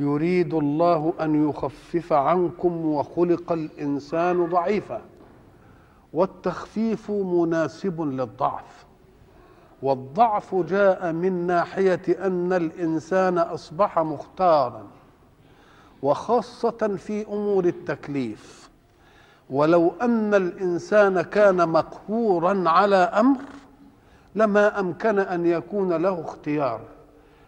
يريد 0.00 0.54
الله 0.54 1.14
أن 1.20 1.48
يخفف 1.48 2.12
عنكم 2.12 2.86
وخلق 2.86 3.52
الإنسان 3.52 4.46
ضعيفا. 4.46 5.00
والتخفيف 6.12 7.10
مناسب 7.10 8.00
للضعف. 8.00 8.84
والضعف 9.82 10.54
جاء 10.54 11.12
من 11.12 11.46
ناحية 11.46 12.02
أن 12.26 12.52
الإنسان 12.52 13.38
أصبح 13.38 13.98
مختارا 13.98 14.82
وخاصة 16.02 16.96
في 16.96 17.26
أمور 17.26 17.64
التكليف. 17.64 18.70
ولو 19.50 19.92
أن 20.02 20.34
الإنسان 20.34 21.22
كان 21.22 21.68
مقهورا 21.68 22.68
على 22.68 22.96
أمر 22.96 23.40
لما 24.34 24.80
أمكن 24.80 25.18
أن 25.18 25.46
يكون 25.46 25.92
له 25.92 26.20
اختيار. 26.20 26.80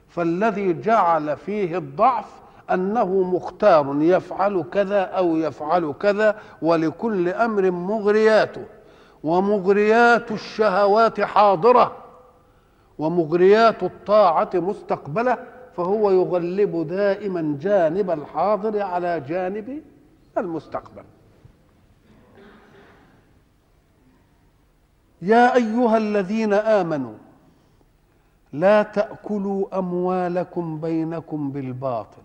فالذي 0.09 0.73
جعل 0.73 1.37
فيه 1.37 1.79
الضعف 1.79 2.42
أنه 2.71 3.23
مختار 3.23 3.97
يفعل 4.03 4.65
كذا 4.73 5.01
أو 5.01 5.37
يفعل 5.37 5.95
كذا 6.01 6.39
ولكل 6.63 7.29
أمر 7.29 7.71
مغرياته 7.71 8.65
ومغريات 9.25 10.31
الشهوات 10.31 11.21
حاضرة 11.21 11.97
ومغريات 12.99 13.83
الطاعة 13.83 14.51
مستقبلة 14.55 15.39
فهو 15.77 16.11
يغلب 16.11 16.89
دائما 16.89 17.59
جانب 17.61 18.11
الحاضر 18.11 18.83
على 18.83 19.21
جانب 19.21 19.83
المستقبل. 20.39 21.05
يا 25.23 25.55
أيها 25.55 25.97
الذين 25.97 26.53
آمنوا 26.53 27.15
لا 28.53 28.83
تأكلوا 28.83 29.79
أموالكم 29.79 30.81
بينكم 30.81 31.51
بالباطل. 31.51 32.22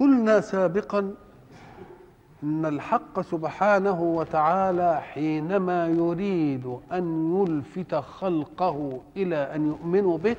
قلنا 0.00 0.40
سابقا 0.40 1.14
إن 2.42 2.66
الحق 2.66 3.20
سبحانه 3.20 4.02
وتعالى 4.02 5.00
حينما 5.00 5.86
يريد 5.88 6.76
أن 6.92 7.36
يلفت 7.36 7.94
خلقه 7.94 9.00
إلى 9.16 9.36
أن 9.36 9.66
يؤمنوا 9.66 10.18
به 10.18 10.36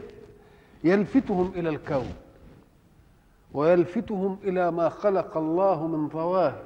يلفتهم 0.83 1.51
إلى 1.55 1.69
الكون 1.69 2.13
ويلفتهم 3.53 4.38
إلى 4.44 4.72
ما 4.72 4.89
خلق 4.89 5.38
الله 5.38 5.88
من 5.88 6.09
ظواهر 6.09 6.61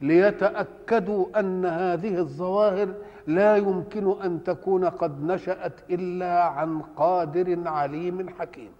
ليتأكدوا 0.00 1.26
أن 1.40 1.66
هذه 1.66 2.18
الظواهر 2.18 2.88
لا 3.26 3.56
يمكن 3.56 4.22
أن 4.24 4.44
تكون 4.44 4.84
قد 4.84 5.24
نشأت 5.24 5.72
إلا 5.90 6.44
عن 6.44 6.82
قادر 6.96 7.68
عليم 7.68 8.28
حكيم. 8.38 8.70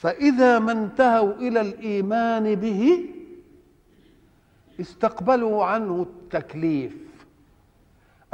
فإذا 0.00 0.58
ما 0.58 0.72
انتهوا 0.72 1.32
إلى 1.32 1.60
الإيمان 1.60 2.54
به 2.54 3.06
استقبلوا 4.80 5.64
عنه 5.64 6.02
التكليف. 6.02 6.96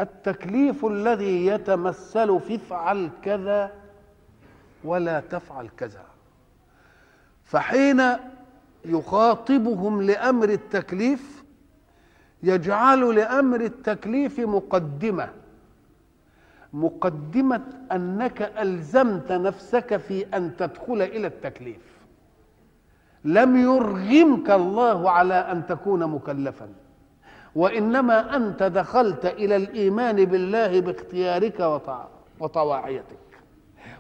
التكليف 0.01 0.85
الذي 0.85 1.47
يتمثل 1.47 2.41
في 2.41 2.55
افعل 2.55 3.11
كذا 3.23 3.73
ولا 4.85 5.21
تفعل 5.21 5.69
كذا. 5.77 6.05
فحين 7.45 8.03
يخاطبهم 8.85 10.03
لأمر 10.03 10.49
التكليف 10.49 11.45
يجعل 12.43 13.15
لأمر 13.15 13.61
التكليف 13.61 14.41
مقدمة. 14.41 15.29
مقدمة 16.77 17.63
أنك 17.93 18.43
ألزمت 18.43 19.33
نفسك 19.33 19.97
في 19.97 20.27
أن 20.35 20.57
تدخل 20.57 21.03
إلى 21.03 21.27
التكليف. 21.27 21.97
لم 23.25 23.57
يرغمك 23.57 24.51
الله 24.51 25.11
على 25.11 25.35
أن 25.35 25.67
تكون 25.67 26.07
مكلفا. 26.07 26.69
وإنما 27.55 28.37
أنت 28.37 28.63
دخلت 28.63 29.27
إلى 29.27 29.57
الإيمان 29.57 30.25
بالله 30.25 30.81
باختيارك 30.81 31.81
وطواعيتك. 32.41 33.27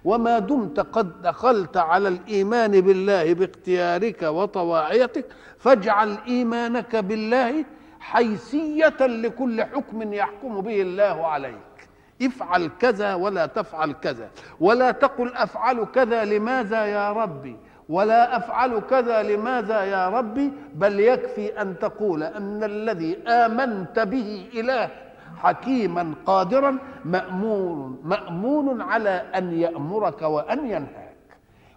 وما 0.04 0.38
دمت 0.38 0.80
قد 0.80 1.22
دخلت 1.22 1.76
على 1.76 2.08
الإيمان 2.08 2.80
بالله 2.80 3.34
باختيارك 3.34 4.22
وطواعيتك 4.22 5.26
فاجعل 5.58 6.16
إيمانك 6.26 6.96
بالله 6.96 7.64
حيثية 8.00 9.06
لكل 9.06 9.62
حكم 9.62 10.12
يحكم 10.12 10.60
به 10.60 10.82
الله 10.82 11.26
عليك. 11.26 11.75
افعل 12.22 12.70
كذا 12.80 13.14
ولا 13.14 13.46
تفعل 13.46 13.92
كذا. 13.92 14.28
ولا 14.60 14.90
تقل 14.90 15.32
أفعل 15.34 15.84
كذا 15.84 16.24
لماذا 16.24 16.84
يا 16.84 17.12
ربي؟ 17.12 17.56
ولا 17.88 18.36
أفعل 18.36 18.80
كذا 18.80 19.22
لماذا 19.22 19.84
يا 19.84 20.08
ربي؟ 20.08 20.52
بل 20.74 21.00
يكفي 21.00 21.62
أن 21.62 21.78
تقول 21.78 22.22
أن 22.22 22.64
الذي 22.64 23.18
آمنت 23.28 23.98
به 23.98 24.48
إله 24.54 24.90
حكيما 25.36 26.14
قادرا 26.26 26.78
مامون 27.04 28.00
مأمون 28.04 28.80
على 28.82 29.22
أن 29.36 29.52
يأمرك 29.52 30.22
وأن 30.22 30.66
ينهاك. 30.66 31.16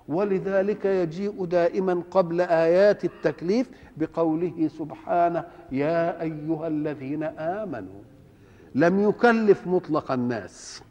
ولذلك 0.08 0.86
يجيء 0.86 1.46
دائما 1.46 2.04
قبل 2.12 2.42
آيات 2.42 3.06
التكليف 3.06 3.70
بقوله 3.98 4.68
سبحانه 4.68 5.44
يا 5.72 6.22
أيها 6.22 6.68
الذين 6.68 7.24
آمنوا 7.24 8.02
لم 8.76 9.10
يكلف 9.10 9.68
مطلق 9.68 10.12
الناس 10.12 10.84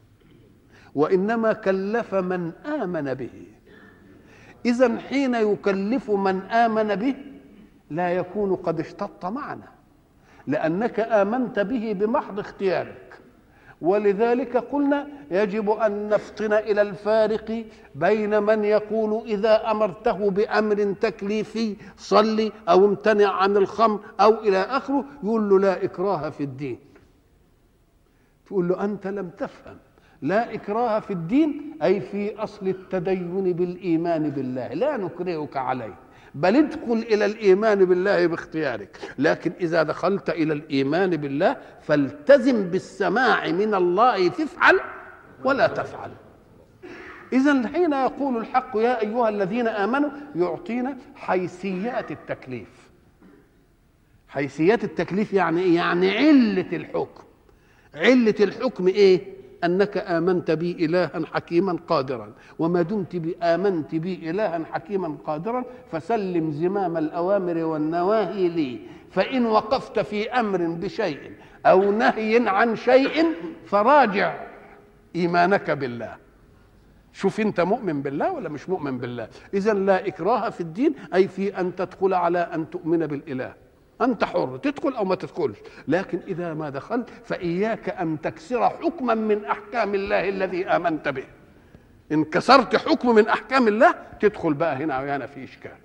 وإنما 0.95 1.53
كلف 1.53 2.15
من 2.15 2.53
آمن 2.67 3.15
به. 3.15 3.47
إذا 4.67 4.99
حين 4.99 5.35
يكلف 5.35 6.11
من 6.11 6.41
آمن 6.41 6.95
به 6.95 7.15
لا 7.91 8.11
يكون 8.11 8.55
قد 8.55 8.81
اشتط 8.81 9.27
معنا 9.27 9.69
لأنك 10.47 11.01
آمنت 11.01 11.59
به 11.59 11.93
بمحض 11.93 12.39
اختيارك. 12.39 13.21
ولذلك 13.81 14.57
قلنا 14.57 15.09
يجب 15.31 15.71
أن 15.71 16.09
نفطن 16.09 16.53
إلى 16.53 16.83
الفارق 16.83 17.65
بين 17.95 18.43
من 18.43 18.65
يقول 18.65 19.23
إذا 19.27 19.71
أمرته 19.71 20.31
بأمر 20.31 20.93
تكليفي 21.01 21.77
صلي 21.97 22.53
أو 22.69 22.85
امتنع 22.85 23.33
عن 23.33 23.57
الخمر 23.57 24.01
أو 24.21 24.35
إلى 24.35 24.59
آخره 24.59 25.05
يقول 25.23 25.49
له 25.49 25.59
لا 25.59 25.85
إكراه 25.85 26.31
في 26.31 26.43
الدين. 26.43 26.79
تقول 28.49 28.69
له 28.69 28.85
أنت 28.85 29.07
لم 29.07 29.31
تفهم. 29.31 29.77
لا 30.23 30.55
إكراه 30.55 31.01
في 31.01 31.11
الدين 31.11 31.77
أي 31.83 32.01
في 32.01 32.37
أصل 32.37 32.69
التدين 32.69 33.53
بالإيمان 33.53 34.31
بالله. 34.31 34.69
لا 34.69 34.97
نكرهك 34.97 35.57
عليه. 35.57 35.95
بل 36.35 36.57
ادخل 36.57 36.93
إلى 36.93 37.25
الإيمان 37.25 37.85
بالله 37.85 38.27
باختيارك. 38.27 38.99
لكن 39.19 39.53
إذا 39.61 39.83
دخلت 39.83 40.31
إلى 40.31 40.53
الإيمان 40.53 41.11
بالله 41.11 41.57
فالتزم 41.83 42.63
بالسماع 42.63 43.49
من 43.51 43.75
الله 43.75 44.29
تفعل 44.29 44.81
ولا 45.45 45.67
تفعل. 45.67 46.11
اذا 47.33 47.69
حين 47.69 47.93
يقول 47.93 48.37
الحق 48.37 48.77
يا 48.77 49.01
أيها 49.01 49.29
الذين 49.29 49.69
آمنوا 49.69 50.11
يعطينا 50.37 50.97
حيثيات 51.15 52.11
التكليف. 52.11 52.91
حيثيات 54.29 54.85
التكليف 54.85 55.33
يعني 55.33 55.61
إيه؟ 55.61 55.77
يعني 55.77 56.11
علة 56.19 56.77
الحكم. 56.77 57.28
علة 57.99 58.35
الحكم 58.41 58.87
إيه؟ 58.89 59.39
أنك 59.65 59.97
آمنت 59.97 60.51
بي 60.51 60.85
إلها 60.85 61.27
حكيما 61.33 61.79
قادرا. 61.89 62.33
وما 62.59 62.83
دمت 62.83 63.37
آمنت 63.43 63.95
بي 63.95 64.31
إلها 64.31 64.65
حكيما 64.73 65.17
قادرا 65.27 65.65
فسلم 65.93 66.51
زمام 66.53 66.97
الأوامر 66.97 67.59
والنواهي 67.59 68.49
لي. 68.49 68.79
فإن 69.11 69.47
وقفت 69.47 69.99
في 69.99 70.31
أمر 70.31 70.67
بشيء 70.67 71.33
أو 71.67 71.93
نهي 71.93 72.49
عن 72.49 72.77
شيء 72.77 73.27
فراجع 73.67 74.45
إيمانك 75.17 75.71
بالله. 75.71 76.17
شوف 77.13 77.41
أنت 77.41 77.61
مؤمن 77.61 78.03
بالله 78.03 78.33
ولا 78.33 78.49
مش 78.49 78.69
مؤمن 78.69 78.99
بالله؟ 78.99 79.29
اذا 79.55 79.75
لا 79.75 80.07
إكراه 80.07 80.51
في 80.51 80.61
الدين 80.61 80.95
أي 81.15 81.29
في 81.29 81.61
أن 81.61 81.77
تدخل 81.77 82.15
على 82.15 82.39
أن 82.39 82.71
تؤمن 82.71 83.07
بالإله. 83.07 83.55
أنت 84.03 84.25
حر 84.25 84.57
تدخل 84.57 84.95
أو 84.95 85.05
ما 85.05 85.15
تدخلش. 85.15 85.59
لكن 85.89 86.21
إذا 86.27 86.55
ما 86.55 86.71
دخلت 86.71 87.11
فإياك 87.25 87.89
أن 87.89 88.21
تكسر 88.21 88.69
حكما 88.69 89.15
من 89.15 89.45
أحكام 89.45 89.95
الله 89.95 90.29
الذي 90.29 90.67
آمنت 90.67 91.09
به. 91.09 91.25
إن 92.13 92.25
كسرت 92.25 92.77
حكم 92.77 93.15
من 93.15 93.29
أحكام 93.29 93.69
الله 93.69 93.95
تدخل 94.21 94.55
بقى 94.55 94.77
هنا 94.77 95.01
وهنا 95.01 95.27
في 95.27 95.45
إشكال. 95.45 95.79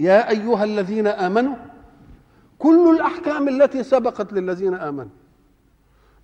يا 0.00 0.30
أيها 0.30 0.64
الذين 0.64 1.06
آمنوا 1.06 1.56
كل 2.58 2.94
الأحكام 2.96 3.48
التي 3.48 3.82
سبقت 3.82 4.32
للذين 4.32 4.74
آمنوا 4.74 5.10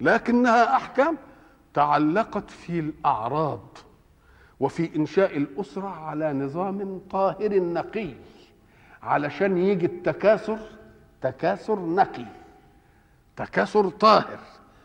لكنها 0.00 0.76
أحكام 0.76 1.16
تعلقت 1.74 2.50
في 2.50 2.78
الأعراض 2.78 3.78
وفي 4.60 4.96
إنشاء 4.96 5.36
الأسرة 5.36 5.88
على 5.88 6.32
نظام 6.32 7.00
طاهر 7.10 7.60
نقي. 7.60 8.08
علشان 9.06 9.58
يجي 9.58 9.86
التكاثر 9.86 10.58
تكاثر 11.22 11.80
نقي 11.80 12.26
تكاثر 13.36 13.88
طاهر. 13.88 14.38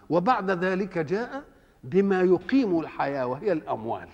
وبعد 0.10 0.52
ذلك 0.52 0.98
جاء 0.98 1.44
بما 1.84 2.22
يقيم 2.22 2.80
الحياة 2.80 3.28
وهي 3.28 3.52
الأموال. 3.52 4.08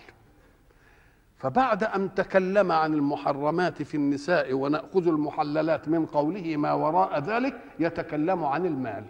فبعد 1.38 1.84
أن 1.84 2.16
تكلم 2.16 2.72
عن 2.72 2.94
المحرمات 2.94 3.84
في 3.84 3.96
النساء 3.96 4.54
ونأخذ 4.54 5.08
المحللات 5.08 5.88
من 5.88 6.06
قوله 6.06 6.58
ما 6.58 6.74
وراء 6.74 7.20
ذلك 7.20 7.56
يتكلم 7.80 8.44
عن 8.44 8.66
المال. 8.66 9.06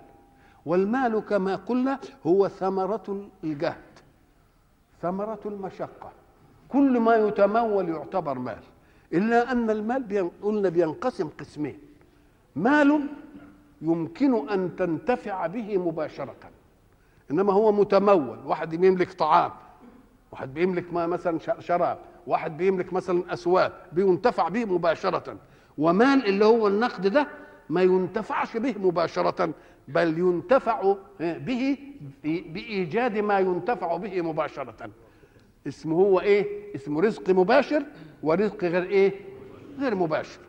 والمال 0.66 1.20
كما 1.20 1.56
قلنا 1.56 2.00
هو 2.28 2.48
ثمرة 2.48 3.30
الجهد 3.44 3.76
ثمرة 5.02 5.40
المشقة. 5.46 6.12
كل 6.70 7.00
ما 7.00 7.16
يتمول 7.16 7.90
يعتبر 7.90 8.40
مال. 8.40 8.64
إلا 9.14 9.52
أن 9.52 9.70
المال 9.70 10.32
قلنا 10.42 10.70
بينقسم 10.70 11.30
قسمين. 11.40 11.80
مال 12.56 13.08
يمكن 13.82 14.50
أن 14.50 14.76
تنتفع 14.76 15.48
به 15.48 15.78
مباشرة. 15.78 16.36
إنما 17.32 17.54
هو 17.54 17.72
متمول. 17.72 18.40
واحد 18.46 18.74
يملك 18.74 19.14
طعام 19.14 19.52
واحد 20.32 20.54
بيملك 20.54 20.94
مثلا 20.94 21.40
شراب 21.60 21.98
واحد 22.28 22.58
بيملك 22.58 22.94
مثلا 22.94 23.34
اسواب 23.34 23.74
بينتفع 23.92 24.50
به 24.50 24.66
مباشرة. 24.66 25.38
ومال 25.78 26.26
اللي 26.26 26.46
هو 26.46 26.68
النقد 26.68 27.08
ده 27.08 27.28
ما 27.70 27.82
ينتفعش 27.82 28.58
به 28.58 28.76
مباشرة 28.80 29.54
بل 29.88 30.20
ينتفع 30.20 30.96
به 31.20 31.78
بإيجاد 32.26 33.18
ما 33.18 33.40
ينتفع 33.40 33.98
به 33.98 34.22
مباشرة. 34.22 34.90
اسمه 35.68 35.96
هو 35.96 36.20
إيه؟ 36.20 36.76
اسمه 36.76 37.02
رزق 37.02 37.30
مباشر 37.30 37.84
ورزق 38.24 38.64
غير 38.64 38.84
إيه؟ 38.84 39.12
غير 39.80 39.96
مباشر. 39.96 40.40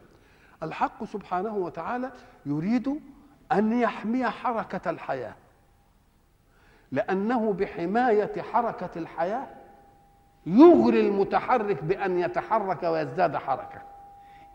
الحق 0.62 1.04
سبحانه 1.04 1.56
وتعالى 1.56 2.10
يريد 2.46 3.00
أن 3.52 3.80
يحمي 3.80 4.24
حركة 4.30 4.90
الحياة. 4.90 5.34
لأنه 6.92 7.52
بحماية 7.52 8.42
حركة 8.52 8.90
الحياة 8.96 9.46
يغري 10.46 11.00
المتحرك 11.00 11.84
بأن 11.84 12.18
يتحرك 12.18 12.82
ويزداد 12.82 13.36
حركة. 13.36 13.82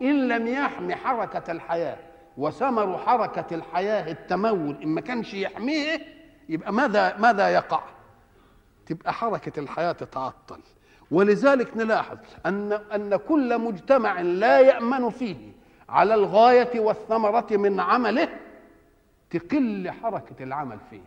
إن 0.02 0.28
لم 0.28 0.46
يحمي 0.46 0.94
حركة 0.94 1.52
الحياة 1.52 1.96
وثمر 2.38 2.98
حركة 2.98 3.54
الحياة 3.54 4.10
التمول 4.12 4.82
إن 4.82 4.88
ما 4.88 5.00
كانش 5.00 5.34
يحميه 5.34 5.98
يبقى 6.48 6.72
ماذا 6.72 7.16
ماذا 7.16 7.48
يقع؟ 7.48 7.80
تبقى 8.86 9.12
حركة 9.12 9.60
الحياة 9.60 9.92
تتعطل. 9.92 10.60
ولذلك 11.10 11.76
نلاحظ 11.76 12.18
ان 12.46 12.72
أن 12.72 13.16
كل 13.16 13.58
مجتمع 13.58 14.20
لا 14.20 14.60
يأمن 14.60 15.10
فيه 15.10 15.36
على 15.88 16.14
الغاية 16.14 16.80
والثمرة 16.80 17.46
من 17.50 17.80
عمله 17.80 18.28
تقل 19.30 19.90
حركة 19.90 20.42
العمل 20.42 20.78
فيه. 20.90 21.00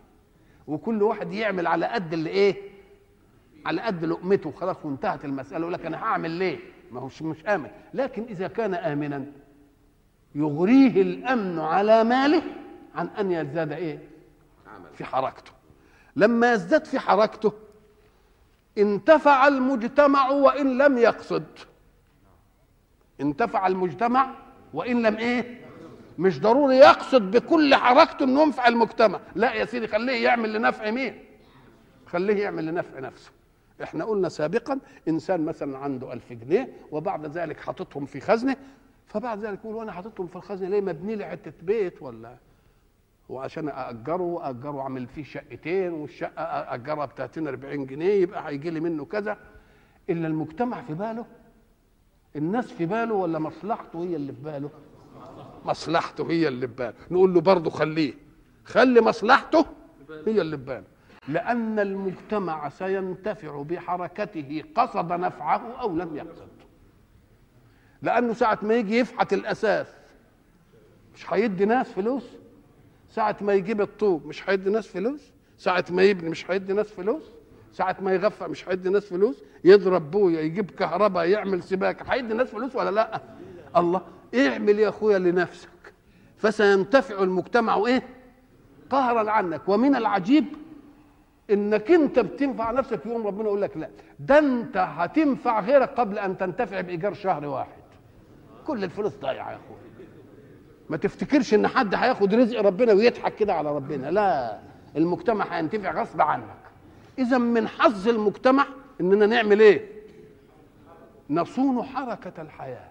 وكل 0.66 1.02
واحد 1.02 1.32
يعمل 1.32 1.66
على 1.66 1.86
قد 1.86 2.12
اللي 2.12 2.30
إيه؟ 2.30 2.56
على 3.66 3.82
قد 3.82 4.04
لقمته. 4.04 4.50
خلاص 4.52 4.76
وانتهت 4.84 5.24
المسألة. 5.24 5.60
يقول 5.60 5.72
لك 5.72 5.86
أنا 5.86 6.02
هعمل 6.02 6.30
ليه؟ 6.30 6.58
ما 6.90 7.00
هوش 7.00 7.22
مش 7.22 7.46
آمن. 7.46 7.70
لكن 7.94 8.22
إذا 8.22 8.48
كان 8.48 8.74
امنا 8.74 9.24
يغريه 10.34 11.02
الأمن 11.02 11.58
على 11.58 12.04
ماله 12.04 12.42
عن 12.94 13.06
أن 13.06 13.32
يزداد 13.32 13.72
إيه؟ 13.72 13.98
في 14.94 15.04
حركته. 15.04 15.52
لما 16.16 16.52
يزداد 16.52 16.84
في 16.84 16.98
حركته 16.98 17.52
انتفع 18.78 19.48
المجتمع 19.48 20.30
وان 20.30 20.78
لم 20.78 20.98
يقصد. 20.98 21.44
انتفع 23.20 23.66
المجتمع 23.66 24.30
وان 24.74 25.02
لم 25.02 25.16
إيه؟ 25.16 25.60
مش 26.18 26.40
ضروري 26.40 26.76
يقصد 26.76 27.30
بكل 27.30 27.74
حركته 27.74 28.24
انه 28.24 28.42
ينفع 28.42 28.68
المجتمع. 28.68 29.20
لا 29.34 29.52
يا 29.54 29.64
سيدي 29.64 29.86
خليه 29.86 30.24
يعمل 30.24 30.52
لنفع 30.52 30.90
مين؟ 30.90 31.24
خليه 32.06 32.42
يعمل 32.42 32.66
لنفع 32.66 32.98
نفسه. 33.00 33.30
إحنا 33.82 34.04
قلنا 34.04 34.28
سابقا 34.28 34.80
إنسان 35.08 35.44
مثلا 35.44 35.78
عنده 35.78 36.12
ألف 36.12 36.32
جنيه 36.32 36.72
وبعد 36.90 37.26
ذلك 37.26 37.60
حاططهم 37.60 38.06
في 38.06 38.20
خزنة 38.20 38.56
فبعد 39.06 39.38
ذلك 39.44 39.58
يقول 39.58 39.74
وأنا 39.74 39.92
حاططهم 39.92 40.26
في 40.26 40.36
الخزنة 40.36 40.68
ليه؟ 40.68 40.80
مبني 40.80 41.16
لي 41.16 41.26
حتة 41.26 41.52
بيت 41.62 42.02
ولا 42.02 42.36
وعشان 43.28 43.68
اجره 43.68 44.48
اجره 44.50 44.80
أعمل 44.80 45.06
فيه 45.06 45.24
شقتين 45.24 45.92
والشقة 45.92 46.42
اجرها 46.74 47.06
ب 47.06 47.10
30 47.16 47.48
40 47.48 47.86
جنيه 47.86 48.12
يبقى 48.22 48.48
هيجي 48.48 48.70
لي 48.70 48.80
منه 48.80 49.04
كذا. 49.04 49.38
إلا 50.10 50.26
المجتمع 50.26 50.82
في 50.82 50.94
باله. 50.94 51.26
الناس 52.36 52.72
في 52.72 52.86
باله 52.86 53.14
ولا 53.14 53.38
مصلحته 53.38 54.02
هي 54.04 54.16
اللي 54.16 54.32
في 54.32 54.40
باله؟ 54.40 54.70
مصلحته 55.64 56.30
هي 56.30 56.48
اللي 56.48 56.68
في 56.68 56.74
باله. 56.74 56.94
نقول 57.10 57.34
له 57.34 57.40
برضه 57.40 57.70
خليه. 57.70 58.14
خلي 58.64 59.00
مصلحته 59.00 59.66
هي 60.26 60.40
اللي 60.40 60.58
في 60.58 60.64
باله. 60.64 60.84
لأن 61.28 61.78
المجتمع 61.78 62.68
سينتفع 62.68 63.62
بحركته 63.62 64.62
قصد 64.74 65.12
نفعه 65.12 65.72
أو 65.80 65.96
لم 65.96 66.16
يقصد. 66.16 66.48
لأنه 68.02 68.32
ساعة 68.32 68.58
ما 68.62 68.74
يجي 68.74 68.98
يفحت 68.98 69.32
الأساس 69.32 69.86
مش 71.14 71.32
هيدي 71.32 71.64
ناس 71.64 71.92
فلوس؟ 71.92 72.37
ساعة 73.18 73.36
ما 73.40 73.52
يجيب 73.54 73.80
الطوب 73.80 74.26
مش 74.26 74.50
هيدي 74.50 74.70
ناس 74.70 74.86
فلوس؟ 74.86 75.32
ساعة 75.56 75.84
ما 75.90 76.02
يبني 76.02 76.30
مش 76.30 76.50
هيدي 76.50 76.72
ناس 76.72 76.88
فلوس؟ 76.88 77.22
ساعة 77.72 77.96
ما 78.00 78.12
يغفى 78.12 78.44
مش 78.44 78.68
هيدي 78.68 78.88
ناس 78.88 79.04
فلوس؟ 79.04 79.42
يضرب 79.64 80.10
بويا 80.10 80.40
يجيب 80.40 80.70
كهرباء 80.70 81.28
يعمل 81.28 81.62
سباكة 81.62 82.04
هيدي 82.12 82.34
ناس 82.34 82.48
فلوس 82.48 82.76
ولا 82.76 82.90
لأ؟ 82.90 83.20
الله 83.76 84.02
اعمل 84.34 84.78
يا 84.78 84.88
أخويا 84.88 85.18
لنفسك. 85.18 85.68
فسينتفع 86.36 87.22
المجتمع 87.22 87.86
إيه؟ 87.86 88.02
قهرا 88.90 89.30
عنك. 89.30 89.68
ومن 89.68 89.96
العجيب 89.96 90.44
إنك 91.50 91.90
أنت 91.90 92.18
بتنفع 92.18 92.70
نفسك 92.70 93.06
يوم 93.06 93.26
ربنا 93.26 93.44
يقول 93.44 93.62
لك 93.62 93.76
لا. 93.76 93.90
ده 94.20 94.38
أنت 94.38 94.76
هتنفع 94.76 95.60
غيرك 95.60 95.88
قبل 95.88 96.18
أن 96.18 96.38
تنتفع 96.38 96.80
بإيجار 96.80 97.14
شهر 97.14 97.46
واحد. 97.46 97.82
كل 98.66 98.84
الفلوس 98.84 99.12
ضايعة 99.16 99.50
يا 99.50 99.56
أخويا. 99.56 99.87
ما 100.90 100.96
تفتكرش 100.96 101.54
إن 101.54 101.66
حد 101.66 101.94
هياخد 101.94 102.34
رزق 102.34 102.60
ربنا 102.60 102.92
ويضحك 102.92 103.34
كده 103.34 103.54
على 103.54 103.76
ربنا؟ 103.76 104.10
لا 104.10 104.58
المجتمع 104.96 105.44
هينتفع 105.44 106.02
غصب 106.02 106.20
عنك. 106.20 106.58
إذا 107.18 107.38
من 107.38 107.68
حظ 107.68 108.08
المجتمع 108.08 108.66
إننا 109.00 109.26
نعمل 109.26 109.60
إيه؟ 109.60 109.88
نصون 111.30 111.82
حركة 111.82 112.42
الحياة. 112.42 112.88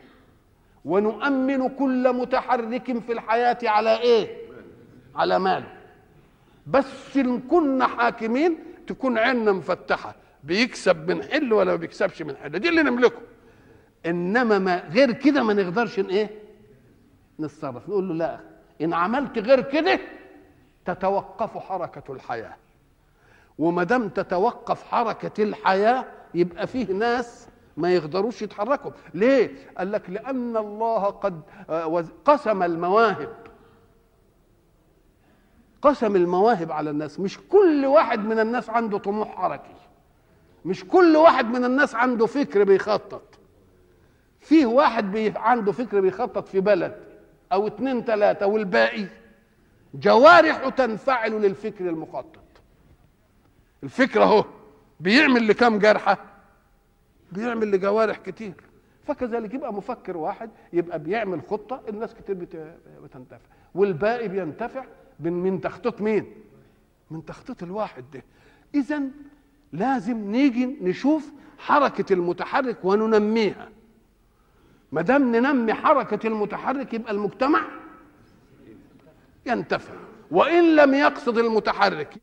ونؤمن 0.85 1.69
كل 1.69 2.13
متحرك 2.13 2.99
في 2.99 3.11
الحياة 3.11 3.57
على 3.63 3.99
إيه؟ 3.99 4.37
على 5.15 5.39
ماله. 5.39 5.67
بس 6.67 7.17
إن 7.17 7.39
كنا 7.39 7.87
حاكمين 7.87 8.57
تكون 8.87 9.17
عيننا 9.17 9.51
مفتحة. 9.51 10.15
بيكسب 10.43 11.11
من 11.11 11.23
حل 11.23 11.53
ولا 11.53 11.71
ما 11.71 11.77
بيكسبش 11.77 12.21
من 12.21 12.35
حل؟ 12.35 12.59
دي 12.59 12.69
اللي 12.69 12.83
نملكه. 12.83 13.21
إنما 14.05 14.59
ما 14.59 14.83
غير 14.89 15.11
كده 15.11 15.43
ما 15.43 15.53
نقدرش 15.53 15.99
إيه؟ 15.99 16.46
نتصرف 17.39 17.89
نقول 17.89 18.09
له 18.09 18.15
لا 18.15 18.39
إن 18.81 18.93
عملت 18.93 19.39
غير 19.39 19.61
كده 19.61 19.99
تتوقف 20.85 21.57
حركة 21.57 22.13
الحياة. 22.13 22.55
وما 23.59 23.83
دام 23.83 24.09
تتوقف 24.09 24.83
حركة 24.83 25.43
الحياة 25.43 26.05
يبقى 26.33 26.67
فيه 26.67 26.93
ناس 26.93 27.47
ما 27.77 27.93
يقدروش 27.93 28.41
يتحركوا. 28.41 28.91
ليه؟ 29.13 29.55
قال 29.77 29.91
لك 29.91 30.09
لأن 30.09 30.57
الله 30.57 31.03
قد 31.03 31.41
قسم 32.25 32.63
المواهب. 32.63 33.33
قسم 35.81 36.15
المواهب 36.15 36.71
على 36.71 36.89
الناس. 36.89 37.19
مش 37.19 37.39
كل 37.49 37.85
واحد 37.85 38.19
من 38.19 38.39
الناس 38.39 38.69
عنده 38.69 38.97
طموح 38.97 39.35
حركي. 39.35 39.75
مش 40.65 40.85
كل 40.85 41.15
واحد 41.15 41.45
من 41.45 41.65
الناس 41.65 41.95
عنده 41.95 42.25
فكر 42.25 42.63
بيخطط. 42.63 43.39
فيه 44.39 44.65
واحد 44.65 45.33
عنده 45.35 45.71
فكر 45.71 46.01
بيخطط 46.01 46.47
في 46.47 46.59
بلد. 46.59 47.06
أو 47.51 47.67
اتنين 47.67 48.05
تلاتة 48.05 48.47
والباقي 48.47 49.05
جوارح 49.93 50.69
تنفعل 50.69 51.31
للفكر 51.31 51.89
المخطط. 51.89 52.39
الفكرة 53.83 54.23
أهو 54.23 54.45
بيعمل 54.99 55.47
لكم 55.47 55.79
جرحة؟ 55.79 56.17
بيعمل 57.31 57.71
لجوارح 57.71 58.17
كتير. 58.17 58.53
فكذلك 59.03 59.53
يبقى 59.53 59.73
مفكر 59.73 60.17
واحد 60.17 60.49
يبقى 60.73 60.99
بيعمل 60.99 61.41
خطة 61.41 61.81
الناس 61.89 62.13
كتير 62.13 62.35
بتنتفع. 63.03 63.45
والباقي 63.75 64.27
بينتفع 64.27 64.85
من 65.19 65.33
من 65.33 65.61
تخطيط 65.61 66.01
مين؟ 66.01 66.25
من 67.11 67.25
تخطيط 67.25 67.63
الواحد 67.63 68.05
ده. 68.13 68.23
اذا 68.75 69.01
لازم 69.73 70.31
نيجي 70.31 70.65
نشوف 70.65 71.31
حركة 71.57 72.13
المتحرك 72.13 72.85
وننميها. 72.85 73.69
ما 74.91 75.01
دام 75.01 75.35
ننمي 75.35 75.73
حركة 75.73 76.27
المتحرك 76.27 76.93
يبقى 76.93 77.11
المجتمع 77.11 77.61
ينتفع. 79.45 79.93
وإن 80.31 80.75
لم 80.75 80.93
يقصد 80.93 81.37
المتحرك 81.37 82.13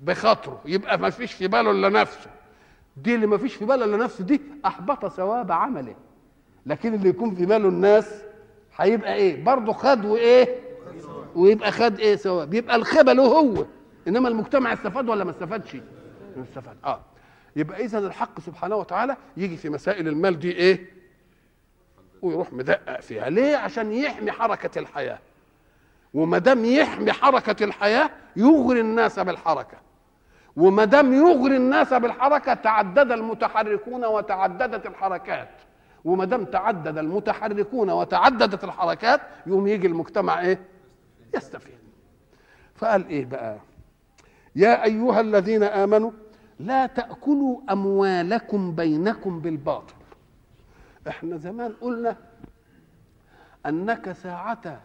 بخاطره 0.00 0.60
يبقى 0.64 0.98
ما 0.98 1.10
فيش 1.10 1.32
في 1.32 1.48
باله 1.48 1.70
إلا 1.70 1.88
نفسه. 1.88 2.30
دي 2.96 3.14
اللي 3.14 3.26
ما 3.26 3.38
فيش 3.38 3.54
في 3.54 3.64
باله 3.64 3.84
إلا 3.84 3.96
نفسه 3.96 4.24
دي 4.24 4.40
أحبط 4.66 5.06
ثواب 5.06 5.52
عمله. 5.52 5.94
لكن 6.66 6.94
اللي 6.94 7.08
يكون 7.08 7.34
في 7.34 7.46
باله 7.46 7.68
الناس 7.68 8.22
هيبقى 8.76 9.14
إيه؟ 9.14 9.44
برضه 9.44 9.72
خد 9.72 10.04
وإيه؟ 10.04 10.60
ويبقى 11.34 11.72
خد 11.72 11.98
إيه 11.98 12.16
ثواب؟ 12.16 12.54
يبقى 12.54 12.76
الخيبه 12.76 13.12
له 13.12 13.22
هو. 13.22 13.64
إنما 14.08 14.28
المجتمع 14.28 14.72
استفاد 14.72 15.08
ولا 15.08 15.24
ما 15.24 15.30
استفادش؟ 15.30 15.76
استفاد. 16.42 16.76
آه. 16.84 17.00
يبقى 17.58 17.84
اذا 17.84 17.98
الحق 17.98 18.40
سبحانه 18.40 18.76
وتعالى 18.76 19.16
يجي 19.36 19.56
في 19.56 19.68
مسائل 19.68 20.08
المال 20.08 20.38
دي 20.38 20.52
إيه؟ 20.52 20.86
ويروح 22.22 22.52
مدقق 22.52 23.00
فيها. 23.00 23.30
ليه؟ 23.30 23.56
عشان 23.56 23.92
يحمي 23.92 24.32
حركة 24.32 24.78
الحياة. 24.78 25.18
وما 26.14 26.38
دام 26.38 26.64
يحمي 26.64 27.12
حركة 27.12 27.64
الحياة 27.64 28.10
يغري 28.36 28.80
الناس 28.80 29.18
بالحركة. 29.18 29.76
وما 30.56 30.84
دام 30.84 31.12
يغري 31.12 31.56
الناس 31.56 31.94
بالحركة 31.94 32.54
تعدد 32.54 33.12
المتحركون 33.12 34.04
وتعددت 34.04 34.86
الحركات. 34.86 35.50
وما 36.04 36.24
دام 36.24 36.44
تعدد 36.44 36.98
المتحركون 36.98 37.90
وتعددت 37.90 38.64
الحركات 38.64 39.20
يقوم 39.46 39.66
يجي 39.66 39.86
المجتمع 39.86 40.40
إيه؟ 40.40 40.58
يستفيد. 41.34 41.78
فقال 42.76 43.08
إيه 43.08 43.24
بقى؟ 43.24 43.56
يا 44.56 44.84
أيها 44.84 45.20
الذين 45.20 45.62
آمنوا 45.62 46.10
لا 46.58 46.86
تأكلوا 46.86 47.60
أموالكم 47.70 48.74
بينكم 48.74 49.40
بالباطل. 49.40 49.94
إحنا 51.08 51.36
زمان 51.36 51.72
قلنا 51.80 52.16
أنك 53.66 54.12
ساعة 54.12 54.80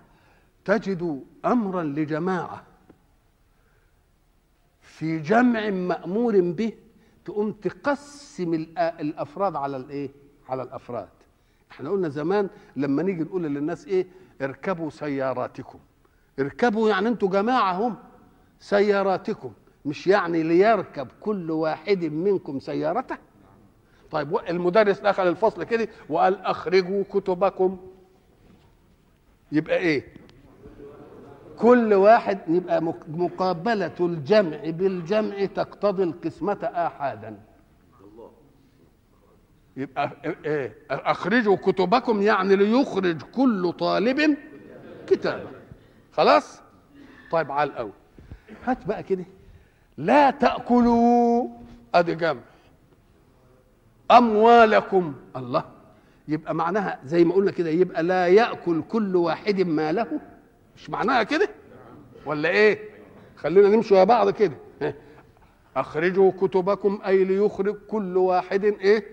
تجد 0.65 1.24
أمرا 1.46 1.84
لجماعة 1.84 2.63
في 4.82 5.20
جمع 5.20 5.70
مأمور 5.70 6.42
به 6.42 6.74
تقوم 7.25 7.51
تقسم 7.51 8.53
الأفراد 8.77 9.56
على 9.56 9.77
الايه 9.77 10.10
على 10.50 10.63
الأفراد. 10.63 11.10
إحنا 11.72 11.89
قلنا 11.89 12.10
زمان 12.10 12.50
لما 12.75 13.03
نيجي 13.03 13.24
نقول 13.24 13.44
للناس 13.44 13.88
إيه؟ 13.88 14.08
اركبوا 14.42 14.89
سياراتكم. 14.89 15.80
اركبوا 16.39 16.89
يعني 16.89 17.08
أنتوا 17.08 17.30
جماعة 17.30 17.74
هم 17.74 17.96
سياراتكم. 18.60 19.53
مش 19.86 20.08
يعني 20.08 20.44
ليركب 20.44 21.08
كل 21.22 21.52
واحد 21.52 22.04
منكم 22.04 22.60
سيارته؟ 22.60 23.18
طيب 24.12 24.38
المدرس 24.50 25.00
دخل 25.00 25.28
الفصل 25.28 25.63
كده 25.63 25.88
وقال 26.10 26.42
أخرجوا 26.42 27.04
كتبكم. 27.04 27.78
يبقى 29.52 29.78
إيه؟ 29.78 30.13
كل 31.60 31.94
واحد 31.94 32.40
يبقى 32.48 32.82
مقابلة 33.08 33.92
الجمع 34.00 34.58
بالجمع 34.70 35.46
تقتضي 35.46 36.04
القسمة 36.04 36.60
آحادا 36.63 37.40
يبقى 39.78 40.12
إيه؟ 40.46 40.75
أخرجوا 40.92 41.56
كتبكم 41.56 42.22
يعني 42.22 42.56
ليخرج 42.56 43.22
كل 43.22 43.74
طالب 43.80 44.38
كتابة. 45.08 45.50
خلاص؟ 46.12 46.62
طيب 47.32 47.52
على 47.52 47.70
الأول. 47.70 47.92
هات 48.66 48.86
بقى 48.86 49.04
كده. 49.04 49.25
لا 49.98 50.30
تأكلوا 50.32 51.48
ادي 51.96 52.16
جمع 52.16 52.40
أموالكم. 54.12 55.14
الله. 55.36 55.64
يبقى 56.28 56.56
معناها 56.56 57.00
زي 57.06 57.24
ما 57.26 57.34
قلنا 57.34 57.52
كده 57.52 57.70
يبقى 57.70 58.04
لا 58.04 58.28
يأكل 58.28 58.82
كل 58.90 59.16
واحد 59.16 59.62
ماله 59.62 60.08
مش 60.78 60.90
معناها 60.90 61.24
كده؟ 61.24 61.50
ولا 62.26 62.50
إيه؟ 62.50 62.80
خلينا 63.38 63.70
نمشي 63.70 63.96
يا 63.96 64.04
بعض 64.04 64.30
كده. 64.30 64.54
أخرجوا 65.78 66.32
كتبكم 66.32 67.00
أي 67.06 67.24
ليخرج 67.24 67.76
كل 67.88 68.18
واحد 68.18 68.64
إيه؟ 68.64 69.04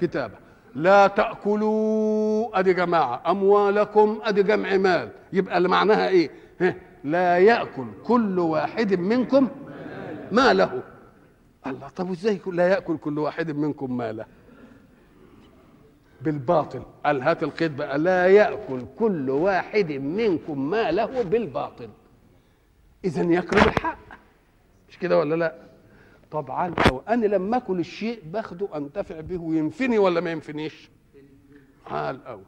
كتابه. 0.00 0.34
لا 0.74 1.06
تأكلوا 1.06 2.58
ادي 2.58 2.72
جماعة 2.74 3.22
أموالكم 3.30 4.18
ادي 4.22 4.42
جمع 4.42 4.76
مال. 4.76 5.10
يبقى 5.32 5.58
اللي 5.58 5.68
معناها 5.68 6.08
إيه؟ 6.08 6.30
لا 7.04 7.38
يأكل 7.38 7.86
كل 8.04 8.38
واحد 8.38 8.94
منكم 8.98 9.48
ماله؟ 10.32 10.82
الله 11.66 11.88
طب 11.88 12.10
إزاي 12.10 12.40
لا 12.46 12.68
يأكل 12.68 12.96
كل 12.98 13.18
واحد 13.18 13.50
منكم 13.50 13.96
ماله؟ 13.96 14.26
بالباطل. 16.20 16.82
قال 17.04 17.22
هات 17.22 17.42
القيد 17.42 17.76
بقى 17.76 17.98
لا 17.98 18.26
يأكل 18.26 18.82
كل 18.98 19.30
واحد 19.30 19.92
منكم 19.92 20.70
ماله 20.70 21.22
بالباطل. 21.22 21.88
اذا 23.04 23.22
ياكل 23.22 23.56
بالحق 23.64 23.98
مش 24.88 24.98
كده 24.98 25.18
ولا 25.18 25.34
لا؟ 25.34 25.54
طبعا 26.30 26.74
لو 26.90 27.02
أنا 27.08 27.26
لما 27.26 27.56
أكل 27.56 27.80
الشيء 27.80 28.22
باخده 28.24 28.68
انتفع 28.76 29.20
به 29.20 29.40
وينفني 29.42 29.98
ولا 29.98 30.20
ما 30.20 30.30
ينفنيش؟ 30.30 30.90
عال 31.86 32.24
قوي 32.24 32.42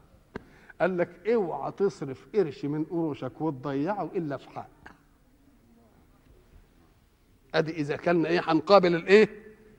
قال 0.80 0.99
لك 0.99 1.28
اوعى 1.28 1.73
تصرف 1.73 2.26
قرش 2.35 2.64
من 2.64 2.85
قروشك 2.85 3.40
وتضيعه 3.40 4.11
إلا 4.16 4.37
في 4.37 4.50
حق 4.50 4.68
أدي 7.55 7.73
إذا 7.73 7.97
كلنا 7.97 8.28
إيه 8.28 8.40
هنقابل 8.45 8.95
الإيه؟ 8.95 9.28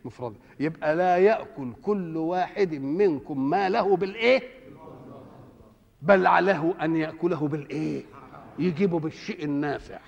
مفرد. 0.06 0.36
يبقى 0.60 0.96
لا 0.96 1.18
يأكل 1.18 1.74
كل 1.82 2.18
واحد 2.18 2.74
منكم 2.76 3.50
ماله 3.50 3.96
بالإيه؟ 3.98 4.42
بل 6.02 6.28
عليه 6.28 6.76
أن 6.86 6.96
يأكله 6.96 7.48
بالإيه؟ 7.48 8.04
يجيبه 8.60 9.00
بالشيء 9.00 9.44
النافع. 9.46 10.00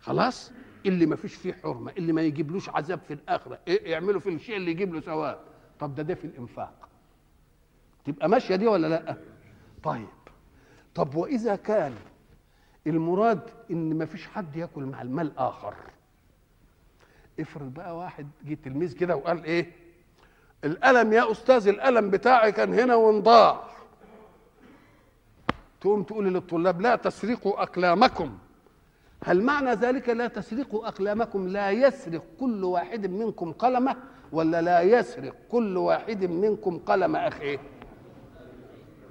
خلاص؟ 0.00 0.52
اللي 0.86 1.06
ما 1.06 1.16
فيش 1.16 1.34
فيه 1.34 1.52
حرمة 1.52 1.92
اللي 1.98 2.12
ما 2.12 2.22
يجيبلوش 2.22 2.68
عذاب 2.68 3.00
في 3.08 3.14
الآخرة 3.14 3.58
إيه؟ 3.68 3.90
يعملوا 3.92 4.20
في 4.20 4.28
الشيء 4.28 4.56
اللي 4.56 4.70
يجيب 4.70 4.94
له 4.94 5.00
ثواب. 5.00 5.38
طب 5.80 5.94
ده 5.94 6.02
ده 6.02 6.14
في 6.14 6.24
الإنفاق. 6.24 6.88
تبقى 8.04 8.28
ماشية 8.28 8.56
دي 8.56 8.66
ولا 8.66 8.86
لأ؟ 8.86 9.16
طيب. 9.82 10.06
طب 10.94 11.14
وإذا 11.14 11.56
كان 11.56 11.94
المراد 12.86 13.40
إن 13.70 13.98
ما 13.98 14.04
فيش 14.04 14.26
حد 14.26 14.56
يأكل 14.56 14.84
مع 14.84 15.02
المال 15.02 15.38
آخر؟ 15.38 15.74
افرض 17.40 17.74
بقى 17.74 17.96
واحد 17.96 18.28
جه 18.46 18.54
تلميذ 18.64 18.92
كده 18.94 19.16
وقال 19.16 19.44
إيه؟ 19.44 19.72
القلم 20.64 21.12
يا 21.12 21.30
أستاذ 21.32 21.68
القلم 21.68 22.10
بتاعي 22.10 22.52
كان 22.52 22.74
هنا 22.74 22.94
وانضاع. 22.94 23.60
تقوم 25.80 26.02
تقول 26.02 26.34
للطلاب 26.34 26.80
لا 26.80 26.96
تسرقوا 26.96 27.62
أقلامكم. 27.62 28.38
هل 29.24 29.42
معنى 29.42 29.72
ذلك 29.72 30.08
لا 30.08 30.26
تسرقوا 30.28 30.88
أقلامكم؟ 30.88 31.48
لا 31.48 31.70
يسرق 31.70 32.22
كل 32.40 32.64
واحد 32.64 33.06
منكم 33.06 33.52
قلمه 33.52 33.96
ولا 34.32 34.62
لا 34.62 34.80
يسرق 34.80 35.34
كل 35.50 35.76
واحد 35.76 36.24
منكم 36.24 36.78
قلم 36.78 37.16
اخيه 37.16 37.58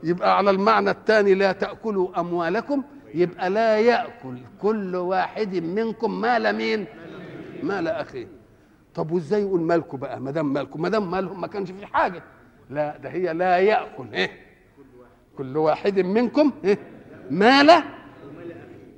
يبقى 0.03 0.37
على 0.37 0.49
المعنى 0.49 0.89
الثاني 0.89 1.33
لا 1.33 1.51
تأكلوا 1.51 2.19
أموالكم 2.19 2.83
يبقى 3.13 3.49
لا 3.49 3.79
يأكل 3.79 4.37
كل 4.61 4.95
واحد 4.95 5.55
منكم 5.55 6.21
مال 6.21 6.55
مين؟ 6.55 6.85
مال 7.63 7.87
اخيه 7.87 8.27
طب 8.95 9.11
وإزاي 9.11 9.41
يقول 9.41 9.61
مالكم 9.61 9.97
بقى؟ 9.97 10.19
ما 10.19 10.31
دام 10.31 10.53
مالكم 10.53 10.81
ما 10.81 10.89
دام 10.89 11.11
مالهم 11.11 11.41
ما 11.41 11.47
كانش 11.47 11.71
في 11.71 11.85
حاجة. 11.85 12.23
لا 12.69 12.97
ده 12.97 13.09
هي 13.09 13.33
لا 13.33 13.57
يأكل 13.57 14.13
إيه؟ 14.13 14.29
كل 15.37 15.57
واحد 15.57 15.99
منكم 15.99 16.51
إيه؟ 16.63 16.77
مال 17.29 17.83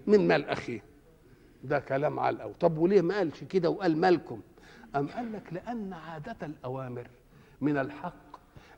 من 0.07 0.27
مال 0.27 0.49
أخيه. 0.49 0.83
ده 1.63 1.79
كلام 1.79 2.19
على 2.19 2.35
الأول. 2.35 2.53
طب 2.59 2.77
وليه 2.77 3.01
ما 3.01 3.15
قالش 3.17 3.43
كده 3.43 3.69
وقال 3.69 3.97
مالكم؟ 3.97 4.39
أم 4.95 5.07
قال 5.07 5.33
لك 5.33 5.53
لأن 5.53 5.93
عادة 5.93 6.35
الأوامر 6.47 7.07
من 7.61 7.77
الحق 7.77 8.13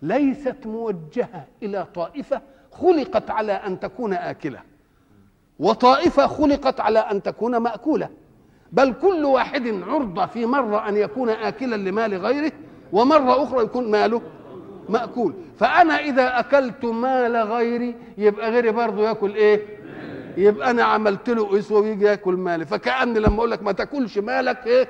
ليست 0.01 0.57
موجهة 0.65 1.47
إلى 1.63 1.87
طائفة 1.95 2.41
خلقت 2.71 3.29
على 3.29 3.51
أن 3.51 3.79
تكون 3.79 4.13
آكلة 4.13 4.59
وطائفة 5.59 6.27
خلقت 6.27 6.79
على 6.79 6.99
أن 6.99 7.23
تكون 7.23 7.57
مأكولة. 7.57 8.09
بل 8.73 8.93
كل 8.93 9.25
واحد 9.25 9.83
عرضة 9.87 10.25
في 10.25 10.45
مرة 10.45 10.89
أن 10.89 10.97
يكون 10.97 11.29
آكلا 11.29 11.75
لمال 11.75 12.13
غيره 12.13 12.51
ومرة 12.91 13.43
أخرى 13.43 13.63
يكون 13.63 13.91
ماله 13.91 14.21
مأكول. 14.89 15.33
فأنا 15.57 15.93
إذا 15.93 16.39
أكلت 16.39 16.85
مال 16.85 17.35
غيري 17.35 17.95
يبقى 18.17 18.51
غيري 18.51 18.71
برضه 18.71 19.01
يأكل 19.07 19.35
إيه؟ 19.35 19.61
يبقى 20.37 20.71
أنا 20.71 20.83
عملت 20.83 21.29
له 21.29 21.59
أسوة 21.59 21.79
ويجي 21.79 22.05
يأكل 22.05 22.33
مالي. 22.33 22.65
فكأني 22.65 23.19
لما 23.19 23.37
أقول 23.37 23.51
لك 23.51 23.63
ما 23.63 23.71
تاكلش 23.71 24.17
مالك 24.17 24.67
إيه؟ 24.67 24.87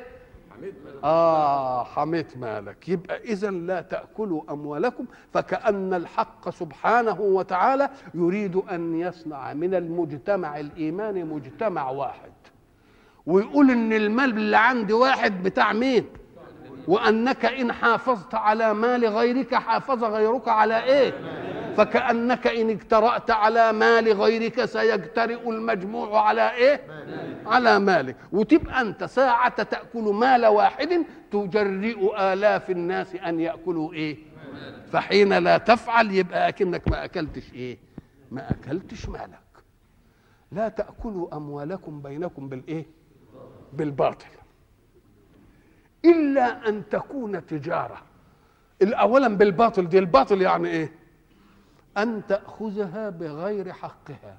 آه 1.04 1.84
حميت 1.84 2.38
مالك. 2.38 2.90
يبقى 2.90 3.24
إذا 3.24 3.50
لا 3.52 3.82
تأكلوا 3.82 4.42
أموالكم. 4.50 5.06
فكأن 5.34 5.94
الحق 5.94 6.50
سبحانه 6.50 7.22
وتعالى 7.22 7.90
يريد 8.14 8.56
أن 8.56 9.00
يصنع 9.00 9.54
من 9.54 9.76
المجتمع 9.76 10.60
الإيماني 10.60 11.24
مجتمع 11.24 11.90
واحد. 11.90 12.32
ويقول 13.26 13.72
إن 13.72 13.94
المال 13.94 14.30
اللي 14.30 14.58
عندي 14.58 14.94
واحد 14.94 15.44
بتاع 15.44 15.74
مين 15.74 16.06
وأنك 16.88 17.46
إن 17.46 17.72
حافظت 17.72 18.36
على 18.36 18.74
مال 18.74 19.06
غيرك 19.06 19.56
حافظ 19.56 20.04
غيرك 20.04 20.48
على 20.48 20.84
إيه؟ 20.84 21.14
فكأنك 21.78 22.48
إن 22.48 22.70
اجترأت 22.70 23.32
على 23.32 23.72
مال 23.74 24.14
غيرك 24.14 24.66
سيجترئ 24.66 25.50
المجموع 25.50 26.28
على 26.28 26.52
إيه؟ 26.54 26.82
على 27.46 27.80
مالك. 27.80 28.16
وتبقى 28.32 28.82
أنت 28.82 29.04
ساعة 29.04 29.64
تأكل 29.64 30.02
مال 30.04 30.46
واحد 30.46 31.06
تجرئ 31.32 32.34
آلاف 32.34 32.70
الناس 32.70 33.16
أن 33.16 33.40
يأكلوا 33.40 33.94
إيه؟ 33.94 34.18
فحين 34.92 35.34
لا 35.34 35.58
تفعل 35.58 36.12
يبقى 36.12 36.48
أكنك 36.50 36.88
ما 36.88 37.04
أكلتش 37.06 37.54
إيه؟ 37.54 37.78
ما 38.32 38.50
أكلتش 38.52 39.10
مالك. 39.10 39.40
لا 40.52 40.70
تأكلوا 40.70 41.38
أموالكم 41.38 42.02
بينكم 42.02 42.50
بالإيه؟ 42.50 42.86
بالباطل. 43.78 44.28
إلا 46.06 46.70
أن 46.70 46.90
تكون 46.90 47.46
تجارة. 47.46 48.02
الاولا 48.82 49.28
بالباطل 49.28 49.90
دي 49.90 50.00
الباطل 50.00 50.42
يعني 50.42 50.68
إيه؟ 50.70 50.92
أن 51.98 52.22
تأخذها 52.28 53.10
بغير 53.10 53.74
حقها. 53.74 54.38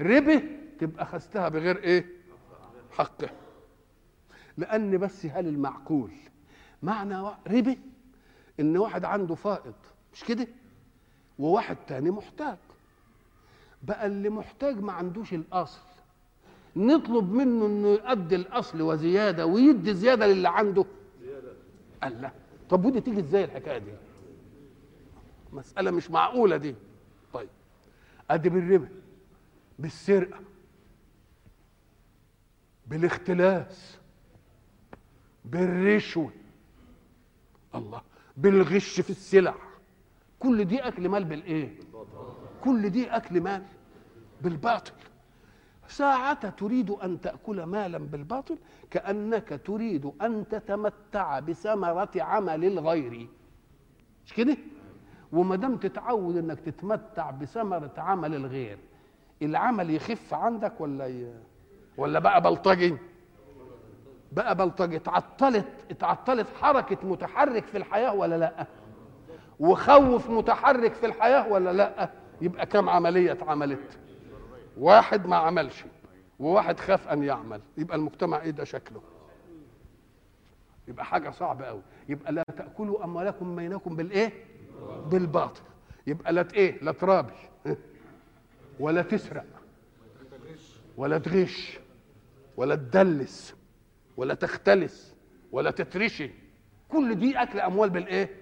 ربه 0.00 0.42
تبقى 0.80 1.02
أخذتها 1.02 1.48
بغير 1.48 1.76
إيه؟ 1.78 2.06
حقها. 2.92 3.30
لأن 4.56 4.98
بس 4.98 5.26
هل 5.26 5.46
المعقول؟ 5.48 6.10
معنى 6.82 7.22
ربه 7.46 7.76
إن 8.60 8.76
واحد 8.76 9.04
عنده 9.04 9.34
فائض 9.34 9.74
مش 10.12 10.24
كده؟ 10.24 10.46
وواحد 11.38 11.76
تاني 11.86 12.10
محتاج. 12.10 12.56
بقى 13.82 14.06
اللي 14.06 14.28
محتاج 14.30 14.80
ما 14.80 14.92
عندوش 14.92 15.34
الأصل. 15.34 15.80
نطلب 16.76 17.32
منه 17.32 17.66
إنه 17.66 17.88
يؤدي 17.88 18.36
الأصل 18.36 18.82
وزيادة 18.82 19.46
ويدي 19.46 19.94
زيادة 19.94 20.26
للي 20.26 20.48
عنده. 20.48 20.84
قال 22.02 22.20
لا. 22.20 22.32
طب 22.70 22.84
ودي 22.84 23.00
تيجي 23.00 23.20
إزاي 23.20 23.44
الحكاية 23.44 23.78
دي؟ 23.78 23.92
مسألة 25.52 25.90
مش 25.90 26.10
معقولة 26.10 26.56
دي. 26.56 26.74
طيب. 27.32 27.48
أدي 28.30 28.48
بالربا 28.48 28.88
بالسرقة 29.78 30.40
بالاختلاس 32.86 33.98
بالرشوة. 35.44 36.30
الله. 37.74 38.02
بالغش 38.36 39.00
في 39.00 39.10
السلع. 39.10 39.54
كل 40.38 40.64
دي 40.64 40.78
أكل 40.78 41.08
مال 41.08 41.24
بالإيه؟ 41.24 41.74
كل 42.64 42.90
دي 42.90 43.06
أكل 43.10 43.40
مال 43.40 43.62
بالباطل. 44.42 44.92
ساعة 45.90 46.50
تريد 46.50 46.90
أن 46.90 47.20
تأكل 47.20 47.62
مالا 47.62 47.98
بالباطل 47.98 48.58
كأنك 48.90 49.60
تريد 49.64 50.12
أن 50.22 50.48
تتمتع 50.48 51.38
بثمرة 51.38 52.10
عمل 52.16 52.64
الغير. 52.64 53.28
مش 54.26 54.32
كده؟ 54.34 54.56
وما 55.32 55.56
دام 55.56 55.76
تتعود 55.76 56.36
إنك 56.36 56.60
تتمتع 56.60 57.30
بثمرة 57.30 57.92
عمل 57.98 58.34
الغير 58.34 58.78
العمل 59.42 59.90
يخف 59.90 60.34
عندك 60.34 60.80
ولا 60.80 61.06
ي... 61.06 61.34
ولا 61.96 62.18
بقى 62.18 62.40
بلطجي؟ 62.40 62.96
بقى 64.32 64.54
بلطجي. 64.54 64.96
اتعطلت 64.96 65.66
اتعطلت 65.90 66.46
حركة 66.60 67.08
متحرك 67.08 67.66
في 67.66 67.78
الحياة 67.78 68.14
ولا 68.14 68.38
لأ؟ 68.38 68.66
وخوف 69.60 70.30
متحرك 70.30 70.94
في 70.94 71.06
الحياة 71.06 71.48
ولا 71.48 71.72
لأ؟ 71.72 72.10
يبقى 72.40 72.66
كم 72.66 72.88
عملية 72.88 73.32
اتعملت؟ 73.32 73.98
واحد 74.78 75.26
ما 75.26 75.36
عملش 75.36 75.84
وواحد 76.40 76.80
خاف 76.80 77.08
أن 77.08 77.22
يعمل. 77.22 77.60
يبقى 77.78 77.96
المجتمع 77.96 78.40
إيه 78.42 78.50
ده 78.50 78.64
شكله؟ 78.64 79.02
يبقى 80.88 81.04
حاجة 81.04 81.30
صعبة 81.30 81.64
قوي 81.64 81.82
يبقى 82.08 82.32
لا 82.32 82.44
تأكلوا 82.56 83.04
أموالكم 83.04 83.56
بينكم 83.56 83.96
بالإيه؟ 83.96 84.32
بالباطل. 85.06 85.60
يبقى 86.06 86.32
لا 86.32 86.48
إيه؟ 86.54 86.84
لا 86.84 86.92
ترابي 86.92 87.32
ولا 88.80 89.02
تسرق 89.02 89.44
ولا 90.96 91.18
تغش 91.18 91.78
ولا 92.56 92.74
تدلس 92.74 93.54
ولا 94.16 94.34
تختلس 94.34 95.14
ولا 95.52 95.70
تترشي. 95.70 96.30
كل 96.88 97.14
دي 97.14 97.42
أكل 97.42 97.60
أموال 97.60 97.90
بالإيه؟ 97.90 98.36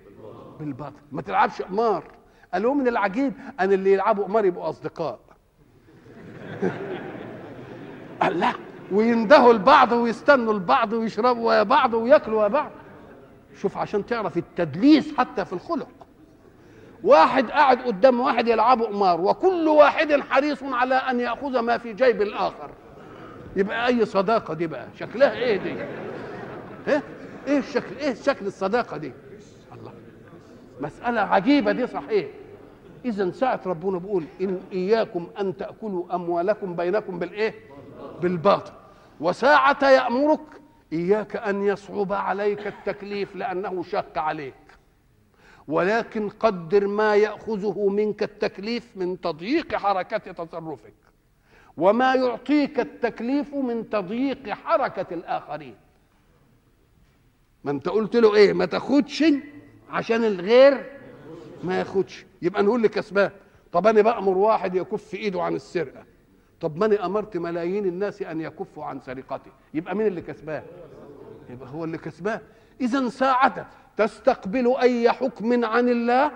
بالباطل. 0.58 0.96
ما 1.12 1.22
تلعبش 1.22 1.62
قمار. 1.62 2.12
قالوا 2.54 2.74
من 2.74 2.88
العجيب 2.88 3.32
أن 3.60 3.72
اللي 3.72 3.92
يلعبوا 3.92 4.24
قمار 4.24 4.44
يبقوا 4.44 4.68
أصدقاء. 4.68 5.20
قال 8.22 8.40
لا 8.40 8.52
ويندهوا 8.92 9.52
لبعض 9.52 9.92
ويستنوا 9.92 10.54
لبعض 10.54 10.92
ويشربوا 10.92 11.48
ويا 11.48 11.62
بعض 11.62 11.94
وياكلوا 11.94 12.40
ويا 12.40 12.48
بعض. 12.48 12.70
شوف 13.60 13.76
عشان 13.78 14.06
تعرف 14.06 14.36
التدليس 14.36 15.16
حتى 15.18 15.44
في 15.44 15.52
الخلق. 15.52 15.88
واحد 17.04 17.50
قاعد 17.50 17.78
قدام 17.82 18.20
واحد 18.20 18.48
يلعبوا 18.48 18.86
قمار 18.86 19.20
وكل 19.20 19.68
واحد 19.68 20.20
حريص 20.30 20.62
على 20.62 20.94
أن 20.94 21.20
يأخذ 21.20 21.58
ما 21.58 21.78
في 21.78 21.92
جيب 21.92 22.22
الآخر. 22.22 22.70
يبقى 23.56 23.86
أي 23.86 24.04
صداقة 24.04 24.54
دي 24.54 24.66
بقى؟ 24.66 24.86
شكلها 24.98 25.32
إيه 25.32 25.56
دي؟ 25.56 25.74
إيه؟ 26.88 27.02
إيه 27.46 27.58
الشكل؟ 27.58 27.96
إيه 28.00 28.14
شكل 28.14 28.46
الصداقة 28.46 28.96
دي؟ 28.96 29.12
الله. 29.80 29.92
مسألة 30.80 31.20
عجيبة 31.20 31.72
دي 31.72 31.86
صحيح. 31.86 32.26
اذا 33.04 33.30
ساعة 33.30 33.60
ربنا 33.66 33.98
بيقول 33.98 34.24
إن 34.40 34.60
إياكم 34.72 35.26
أن 35.40 35.56
تأكلوا 35.56 36.14
أموالكم 36.14 36.76
بينكم 36.76 37.18
بالايه 37.18 37.54
بالباطل. 38.22 38.72
وساعة 39.20 39.90
يأمرك 39.90 40.40
إياك 40.92 41.36
أن 41.36 41.62
يصعب 41.62 42.12
عليك 42.12 42.66
التكليف 42.66 43.36
لأنه 43.36 43.82
شق 43.82 44.18
عليك. 44.18 44.54
ولكن 45.68 46.28
قدر 46.28 46.86
ما 46.86 47.16
يأخذه 47.16 47.88
منك 47.88 48.22
التكليف 48.22 48.96
من 48.96 49.20
تضييق 49.20 49.74
حركة 49.74 50.32
تصرفك. 50.32 50.94
وما 51.76 52.14
يعطيك 52.14 52.80
التكليف 52.80 53.54
من 53.54 53.90
تضييق 53.90 54.48
حركة 54.50 55.14
الآخرين. 55.14 55.74
ما 57.64 57.70
أنت 57.70 57.88
قلت 57.88 58.16
له 58.16 58.34
إيه؟ 58.34 58.52
ما 58.52 58.64
تاخدش 58.66 59.24
عشان 59.90 60.24
الغير 60.24 60.97
ما 61.64 61.78
ياخدش. 61.78 62.26
يبقى 62.42 62.62
نقول 62.62 62.82
لكسبان 62.82 63.30
طب 63.72 63.86
أنا 63.86 64.02
بأمر 64.02 64.38
واحد 64.38 64.74
يكف 64.74 65.14
إيده 65.14 65.42
عن 65.42 65.54
السرقة. 65.54 66.04
طب 66.60 66.76
ما 66.76 66.86
أنا 66.86 67.06
أمرت 67.06 67.36
ملايين 67.36 67.86
الناس 67.86 68.22
أن 68.22 68.40
يكفوا 68.40 68.84
عن 68.84 69.00
سرقته 69.00 69.50
يبقى 69.74 69.94
مين 69.94 70.06
اللي 70.06 70.22
كسبان؟ 70.22 70.62
يبقى 71.50 71.68
هو 71.68 71.84
اللي 71.84 71.98
كسبان. 71.98 72.40
اذا 72.80 73.08
ساعة 73.08 73.70
تستقبل 73.96 74.76
أي 74.80 75.10
حكم 75.12 75.64
عن 75.64 75.88
الله؟ 75.88 76.30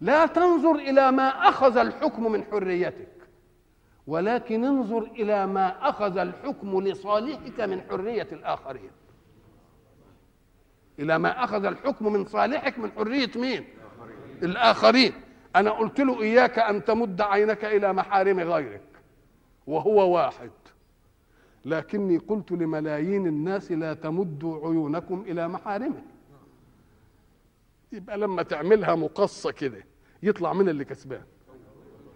لا 0.00 0.26
تنظر 0.26 0.74
إلى 0.74 1.12
ما 1.12 1.48
أخذ 1.48 1.76
الحكم 1.76 2.32
من 2.32 2.44
حريتك. 2.44 3.08
ولكن 4.06 4.64
انظر 4.64 5.02
إلى 5.02 5.46
ما 5.46 5.88
أخذ 5.88 6.18
الحكم 6.18 6.80
لصالحك 6.80 7.60
من 7.60 7.80
حرية 7.90 8.28
الآخرين. 8.32 8.90
إلى 11.00 11.18
ما 11.18 11.44
أخذ 11.44 11.64
الحكم 11.64 12.12
من 12.12 12.24
صالحك 12.24 12.78
من 12.78 12.90
حرية 12.92 13.30
مين؟ 13.36 13.64
الآخرين. 14.42 15.12
أنا 15.56 15.70
قلت 15.70 16.00
له 16.00 16.22
إياك 16.22 16.58
أن 16.58 16.84
تمد 16.84 17.20
عينك 17.20 17.64
إلى 17.64 17.92
محارم 17.92 18.40
غيرك 18.40 18.82
وهو 19.66 20.14
واحد. 20.16 20.50
لكني 21.64 22.16
قلت 22.18 22.52
لملايين 22.52 23.26
الناس 23.26 23.72
لا 23.72 23.94
تمدوا 23.94 24.68
عيونكم 24.68 25.24
إلى 25.26 25.48
محارمه 25.48 26.02
يبقى 27.92 28.18
لما 28.18 28.42
تعملها 28.42 28.94
مقصة 28.94 29.50
كده 29.50 29.84
يطلع 30.22 30.52
من 30.52 30.68
اللي 30.68 30.84
كسبان. 30.84 31.22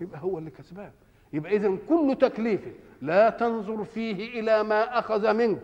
يبقى 0.00 0.20
هو 0.22 0.38
اللي 0.38 0.50
كسبان. 0.50 0.90
يبقى 1.32 1.56
اذا 1.56 1.76
كل 1.88 2.16
تكليف 2.20 2.60
لا 3.02 3.30
تنظر 3.30 3.84
فيه 3.84 4.40
إلى 4.40 4.62
ما 4.62 4.98
أخذ 4.98 5.32
منك 5.32 5.62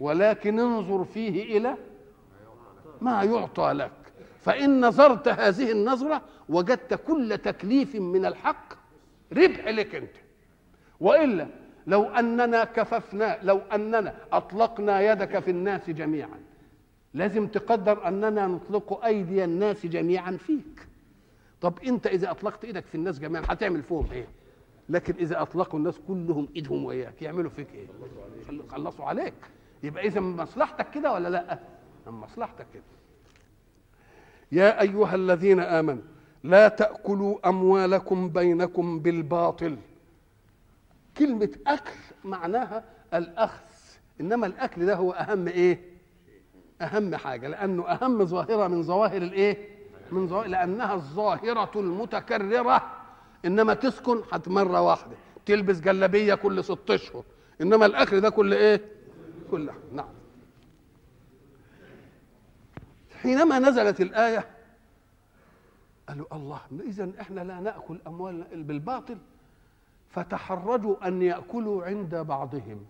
ولكن 0.00 0.60
انظر 0.60 1.04
فيه 1.04 1.58
إلى 1.58 1.76
ما 3.00 3.22
يعطى 3.22 3.72
لك. 3.72 3.92
فإن 4.40 4.86
نظرت 4.86 5.28
هذه 5.28 5.72
النظرة 5.72 6.22
وجدت 6.48 6.94
كل 6.94 7.38
تكليف 7.38 7.94
من 7.96 8.26
الحق 8.26 8.74
ربح 9.32 9.68
لك 9.68 9.94
أنت. 9.94 10.16
وإلا 11.00 11.46
لو 11.86 12.04
أننا 12.04 12.64
كففنا 12.64 13.38
لو 13.42 13.58
أننا 13.74 14.14
أطلقنا 14.32 15.12
يدك 15.12 15.38
في 15.38 15.50
الناس 15.50 15.90
جميعا 15.90 16.40
لازم 17.14 17.46
تقدر 17.46 18.08
أننا 18.08 18.46
نطلق 18.46 19.04
أيدي 19.04 19.44
الناس 19.44 19.86
جميعا 19.86 20.30
فيك. 20.30 20.86
طب 21.60 21.78
أنت 21.86 22.06
إذا 22.06 22.30
أطلقت 22.30 22.64
إيدك 22.64 22.84
في 22.86 22.94
الناس 22.94 23.18
جميعا 23.18 23.42
هتعمل 23.48 23.82
فيهم 23.82 24.06
إيه؟ 24.12 24.26
لكن 24.88 25.14
إذا 25.18 25.42
أطلقوا 25.42 25.78
الناس 25.78 25.98
كلهم 26.08 26.48
إيدهم 26.56 26.84
وإياك 26.84 27.22
يعملوا 27.22 27.50
فيك 27.50 27.66
إيه؟ 27.74 27.86
خلصوا 28.68 29.04
عليك. 29.04 29.34
يبقى 29.82 30.06
إذا 30.06 30.20
مصلحتك 30.20 30.90
كده 30.90 31.12
ولا 31.12 31.28
لأ؟ 31.28 31.58
من 32.06 32.12
مصلحتك. 32.12 32.66
كده 32.74 32.82
يا 34.52 34.80
أيها 34.80 35.14
الذين 35.14 35.60
آمنوا 35.60 36.02
لا 36.44 36.68
تأكلوا 36.68 37.48
أموالكم 37.48 38.28
بينكم 38.28 38.98
بالباطل. 39.00 39.76
كلمة 41.16 41.50
أكل 41.66 41.90
معناها 42.24 42.84
الأخذ 43.14 43.60
إنما 44.20 44.46
الأكل 44.46 44.86
ده 44.86 44.94
هو 44.94 45.12
أهم 45.12 45.48
إيه؟ 45.48 45.80
أهم 46.82 47.16
حاجة 47.16 47.48
لأنه 47.48 47.88
أهم 47.88 48.24
ظاهرة 48.24 48.68
من 48.68 48.82
ظواهر 48.82 49.16
الإيه؟ 49.22 49.68
من 50.12 50.28
ظواهر 50.28 50.46
لأنها 50.46 50.94
الظاهرة 50.94 51.70
المتكررة 51.76 52.92
إنما 53.44 53.74
تسكن 53.74 54.24
حت 54.32 54.48
مره 54.48 54.80
واحدة 54.80 55.16
تلبس 55.46 55.80
جلابية 55.80 56.34
كل 56.34 56.64
ست 56.64 56.90
أشهر 56.90 57.24
إنما 57.60 57.86
الأكل 57.86 58.20
ده 58.20 58.30
كل 58.30 58.54
إيه؟ 58.54 58.80
كل 59.50 59.70
نعم. 59.92 60.08
حينما 63.22 63.58
نزلت 63.58 64.00
الآية 64.00 64.46
قالوا 66.08 66.26
الله 66.32 66.60
اذا 66.80 67.10
إحنا 67.20 67.40
لا 67.40 67.60
نأكل 67.60 67.98
اموالنا 68.06 68.46
بالباطل 68.52 69.18
فتحرجوا 70.10 71.08
أن 71.08 71.22
يأكلوا 71.22 71.84
عند 71.84 72.14
بعضهم. 72.14 72.86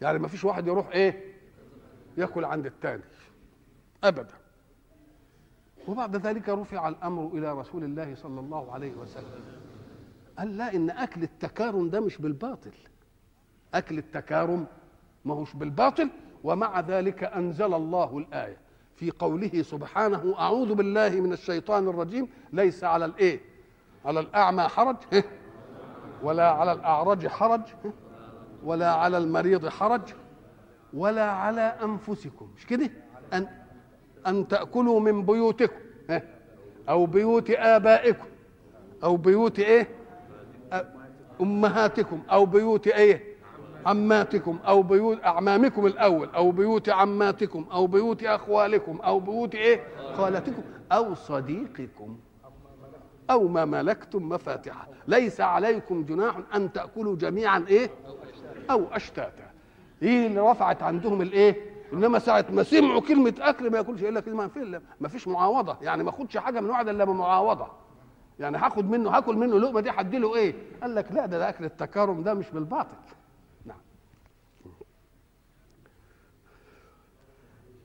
يعني 0.00 0.18
ما 0.18 0.28
فيش 0.28 0.44
واحد 0.44 0.66
يروح 0.66 0.88
إيه؟ 0.88 1.34
يأكل 2.16 2.44
عند 2.44 2.66
الثاني 2.66 3.02
ابدا. 4.04 4.34
وبعد 5.88 6.16
ذلك 6.16 6.48
رفع 6.48 6.88
الأمر 6.88 7.26
إلى 7.26 7.52
رسول 7.52 7.84
الله 7.84 8.14
صلى 8.14 8.40
الله 8.40 8.72
عليه 8.72 8.92
وسلم. 8.92 9.40
قال 10.38 10.56
لا 10.56 10.74
إن 10.74 10.90
أكل 10.90 11.22
التكارم 11.22 11.90
ده 11.90 12.00
مش 12.00 12.18
بالباطل. 12.18 12.72
أكل 13.74 13.98
التكارم 13.98 14.66
ما 15.24 15.34
هوش 15.34 15.54
بالباطل. 15.54 16.10
ومع 16.44 16.80
ذلك 16.80 17.24
أنزل 17.24 17.74
الله 17.74 18.18
الآية 18.18 18.56
في 18.96 19.10
قوله 19.10 19.62
سبحانه 19.62 20.34
أعوذ 20.38 20.74
بالله 20.74 21.08
من 21.08 21.32
الشيطان 21.32 21.88
الرجيم 21.88 22.28
ليس 22.52 22.84
على 22.84 23.04
الإيه؟ 23.04 23.40
على 24.04 24.20
الأعمى 24.20 24.62
حرج 24.62 24.96
ولا 26.22 26.50
على 26.50 26.72
الأعرج 26.72 27.26
حرج 27.26 27.60
ولا 28.64 28.92
على 28.92 29.18
المريض 29.18 29.68
حرج 29.68 30.00
ولا 30.94 31.30
على 31.30 31.60
أنفسكم. 31.60 32.48
مش 32.56 32.66
كده؟ 32.66 32.90
أن 33.32 33.46
أن 34.26 34.48
تأكلوا 34.48 35.00
من 35.00 35.26
بيوتكم 35.26 35.80
أو 36.88 37.06
بيوت 37.06 37.50
آبائكم 37.50 38.26
أو 39.04 39.16
بيوت 39.16 39.58
إيه؟ 39.58 39.88
أمهاتكم 41.40 42.22
أو 42.30 42.46
بيوت 42.46 42.86
إيه؟ 42.88 43.29
عماتكم 43.86 44.58
أو 44.66 44.82
بيوت 44.82 45.24
أعمامكم 45.24 45.86
الأول 45.86 46.28
أو 46.34 46.50
بيوت 46.50 46.88
عماتكم 46.88 47.66
أو 47.72 47.86
بيوت 47.86 48.22
أخوالكم 48.24 48.96
أو 49.00 49.20
بيوت 49.20 49.54
إيه؟ 49.54 49.80
خالتكم 50.16 50.62
أو 50.92 51.14
صديقكم 51.14 52.16
أو 53.30 53.48
ما 53.48 53.64
ملكتم 53.64 54.28
مفاتحه 54.28 54.88
ليس 55.08 55.40
عليكم 55.40 56.04
جناح 56.04 56.36
أن 56.54 56.72
تأكلوا 56.72 57.16
جميعا 57.16 57.64
إيه؟ 57.68 57.90
أو 58.70 58.86
أشتاتا. 58.92 59.50
إيه 60.02 60.26
اللي 60.26 60.40
رفعت 60.40 60.82
عندهم 60.82 61.22
الإيه؟ 61.22 61.56
إنما 61.92 62.18
ساعة 62.18 62.46
ما 62.50 62.62
سمعوا 62.62 63.00
كلمة 63.00 63.34
أكل 63.40 63.70
ما 63.70 63.78
ياكلش 63.78 64.02
إلا 64.02 64.20
كلمة 64.20 64.50
ما 65.00 65.08
فيش 65.08 65.28
معاوضة. 65.28 65.76
يعني 65.82 66.04
ما 66.04 66.10
أخدش 66.10 66.36
حاجة 66.36 66.60
من 66.60 66.70
واحد 66.70 66.88
إلا 66.88 67.04
بمعاوضة. 67.04 67.66
يعني 68.40 68.56
هاخد 68.58 68.90
منه 68.90 69.10
هاكل 69.10 69.36
منه 69.36 69.58
لقمة 69.58 69.80
دي 69.80 69.90
هدي 69.90 70.18
له 70.18 70.36
إيه؟ 70.36 70.54
قال 70.82 70.94
لك 70.94 71.12
لا 71.12 71.26
ده, 71.26 71.38
ده 71.38 71.48
اكل 71.48 71.64
التكارم 71.64 72.22
ده 72.22 72.34
مش 72.34 72.50
بالباطل 72.50 72.96
نعم 73.64 73.76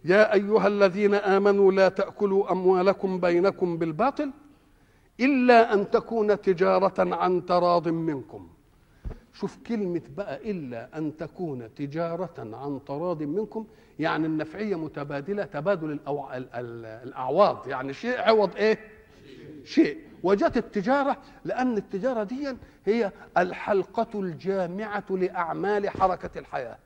يا 0.05 0.33
أيها 0.33 0.67
الذين 0.67 1.13
آمنوا 1.13 1.71
لا 1.71 1.89
تأكلوا 1.89 2.51
أموالكم 2.51 3.19
بينكم 3.19 3.77
بالباطل 3.77 4.31
إلا 5.19 5.73
أن 5.73 5.91
تكون 5.91 6.41
تجارة 6.41 7.15
عن 7.15 7.45
تراض 7.45 7.87
منكم. 7.87 8.49
شوف 9.33 9.57
كلمة 9.67 10.01
بقى 10.17 10.51
إلا 10.51 10.97
أن 10.97 11.17
تكون 11.17 11.73
تجارة 11.75 12.33
عن 12.37 12.79
تراض 12.85 13.23
منكم 13.23 13.67
يعني 13.99 14.25
النفعية 14.27 14.75
متبادلة 14.75 15.43
تبادل 15.43 15.91
الأو... 15.91 16.29
ال... 16.33 16.35
ال... 16.53 16.85
الأعواض. 16.85 17.67
يعني 17.67 17.93
شيء 17.93 18.19
عوض 18.21 18.55
إيه؟ 18.55 18.79
شيء. 19.63 19.97
وجت 20.23 20.57
التجارة 20.57 21.17
لأن 21.45 21.77
التجارة 21.77 22.23
دي 22.23 22.55
هي 22.85 23.11
الحلقة 23.37 24.19
الجامعة 24.19 25.03
لأعمال 25.09 25.89
حركة 25.89 26.39
الحياة. 26.39 26.77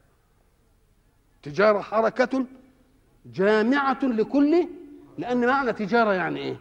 تجارة 1.43 1.79
حركة 1.79 2.45
جامعة 3.25 3.99
لكل 4.05 4.67
لأن 5.17 5.47
معنى 5.47 5.73
تجارة 5.73 6.13
يعني 6.13 6.39
إيه؟ 6.39 6.57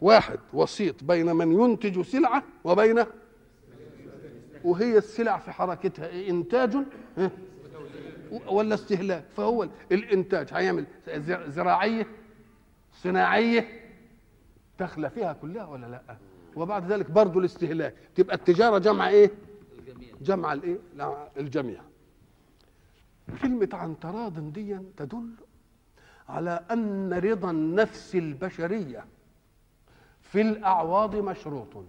واحد 0.00 0.38
وسيط 0.52 1.04
بين 1.04 1.36
من 1.36 1.52
ينتج 1.52 2.00
سلعة 2.02 2.42
وبين 2.64 3.04
وهي 4.64 4.98
السلع 4.98 5.38
في 5.38 5.50
حركتها. 5.52 6.06
إيه؟ 6.06 6.30
إنتاج 6.30 6.76
ولا 8.46 8.74
استهلاك؟ 8.74 9.24
فهو 9.36 9.68
الإنتاج 9.92 10.48
هيعمل 10.52 10.84
زراعية 11.48 12.06
صناعية 12.92 13.68
داخله 14.78 15.08
فيها 15.08 15.32
كلها 15.32 15.64
ولا 15.66 15.86
لأ؟ 15.86 16.16
وبعد 16.56 16.92
ذلك 16.92 17.10
برضه 17.10 17.40
الاستهلاك. 17.40 17.94
تبقى 18.14 18.36
التجارة 18.36 18.78
جمع 18.78 19.08
إيه؟ 19.08 19.30
جمع 20.20 20.52
الإيه؟ 20.52 20.78
الجميع. 21.36 21.80
كلمه 23.42 23.68
عن 23.72 23.98
تراض 24.00 24.52
دي 24.52 24.78
تدل 24.96 25.30
على 26.28 26.60
أن 26.70 27.12
رضا 27.12 27.50
النفس 27.50 28.14
البشرية 28.14 29.04
في 30.20 30.40
الأعواض 30.40 31.16
مشروط. 31.16 31.84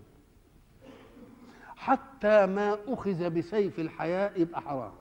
حتى 1.75 2.45
ما 2.45 2.77
أخذ 2.87 3.29
بسيف 3.29 3.79
الحياة 3.79 4.31
يبقى 4.37 4.61
حرام. 4.61 4.91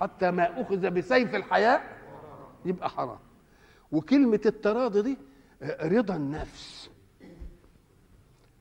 حتى 0.00 0.30
ما 0.30 0.60
أخذ 0.62 0.90
بسيف 0.90 1.34
الحياة 1.34 1.80
يبقى 2.64 2.90
حرام. 2.90 3.18
وكلمة 3.92 4.40
التراضي 4.46 5.02
دي 5.02 5.18
رضا 5.80 6.16
النفس. 6.16 6.90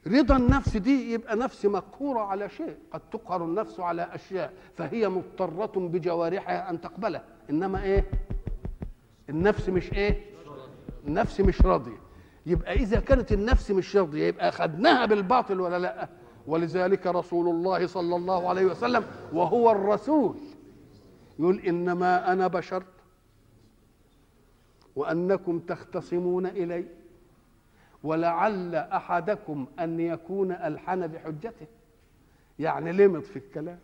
رضا 0.08 0.38
النفس 0.38 0.78
دي 0.78 1.14
يبقى 1.14 1.36
نفس 1.36 1.66
مقهورة 1.66 2.20
على 2.20 2.50
شيء. 2.50 2.76
قد 2.92 3.02
تقهر 3.12 3.46
النفس 3.46 3.80
على 3.80 4.08
أشياء 4.16 4.54
فهي 4.76 5.10
مضطرة 5.10 5.80
بجوارحها 5.80 6.70
أن 6.70 6.82
تقبلها. 6.82 7.24
إنما 7.50 7.84
إيه؟ 7.84 8.06
النفس 9.30 9.70
مش 9.70 9.94
إيه؟ 9.94 10.26
النفس 11.08 11.40
مش 11.42 11.62
راضية. 11.62 11.98
يبقى 12.46 12.74
إذا 12.74 13.00
كانت 13.00 13.32
النفس 13.32 13.72
مش 13.72 13.96
راضية 13.96 14.28
يبقى 14.28 14.50
أخذناها 14.50 15.06
بالباطل 15.06 15.60
ولا 15.60 15.80
لأ؟ 15.80 16.10
ولذلك 16.48 17.08
رسول 17.08 17.48
الله 17.50 17.88
صلى 17.88 18.16
الله 18.16 18.50
عليه 18.50 18.66
وسلم 18.66 19.04
وهو 19.34 19.72
الرسول 19.72 20.36
يقول 21.40 21.60
إنما 21.60 22.32
أنا 22.34 22.48
بشر 22.48 22.84
وأنكم 24.96 25.60
تختصمون 25.60 26.46
إلي. 26.46 26.86
ولعل 28.06 28.76
أحدكم 28.76 29.68
أن 29.80 30.00
يكون 30.00 30.52
ألحن 30.52 31.08
بحجته. 31.08 31.68
يعني 32.60 32.92
لمط 32.92 33.24
في 33.24 33.36
الكلام؟ 33.40 33.80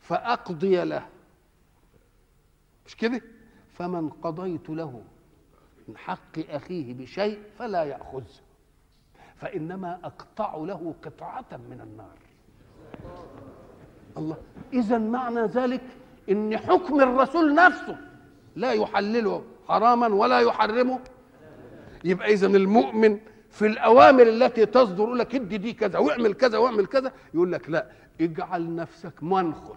فأقضي 0.00 0.84
له. 0.84 1.06
مش 2.86 2.96
كده؟ 2.96 3.20
فمن 3.72 4.08
قضيت 4.08 4.68
له 4.70 5.02
من 5.88 5.96
حق 5.96 6.38
أخيه 6.38 6.94
بشيء 6.94 7.38
فلا 7.58 7.84
يأخذ 7.84 8.24
فإنما 9.36 9.98
أقطع 10.04 10.56
له 10.56 10.94
قطعة 11.04 11.44
من 11.52 11.80
النار. 11.80 12.16
الله. 14.16 14.36
إذا 14.72 14.98
معنى 14.98 15.40
ذلك 15.40 15.82
إن 16.30 16.58
حكم 16.58 17.00
الرسول 17.00 17.54
نفسه 17.54 17.98
لا 18.56 18.72
يحلله 18.72 19.44
حراما 19.68 20.06
ولا 20.06 20.40
يحرمه 20.40 21.00
يبقى 22.04 22.32
إذا 22.32 22.46
المؤمن 22.46 23.18
في 23.50 23.66
الأوامر 23.66 24.22
التي 24.22 24.66
تصدر 24.66 25.02
يقول 25.04 25.18
لك 25.18 25.34
ادي 25.34 25.58
دي 25.58 25.72
كذا 25.72 25.98
واعمل 25.98 26.34
كذا 26.34 26.58
واعمل 26.58 26.86
كذا 26.86 27.12
يقول 27.34 27.52
لك 27.52 27.70
لا 27.70 27.86
اجعل 28.20 28.74
نفسك 28.74 29.22
منخل. 29.22 29.74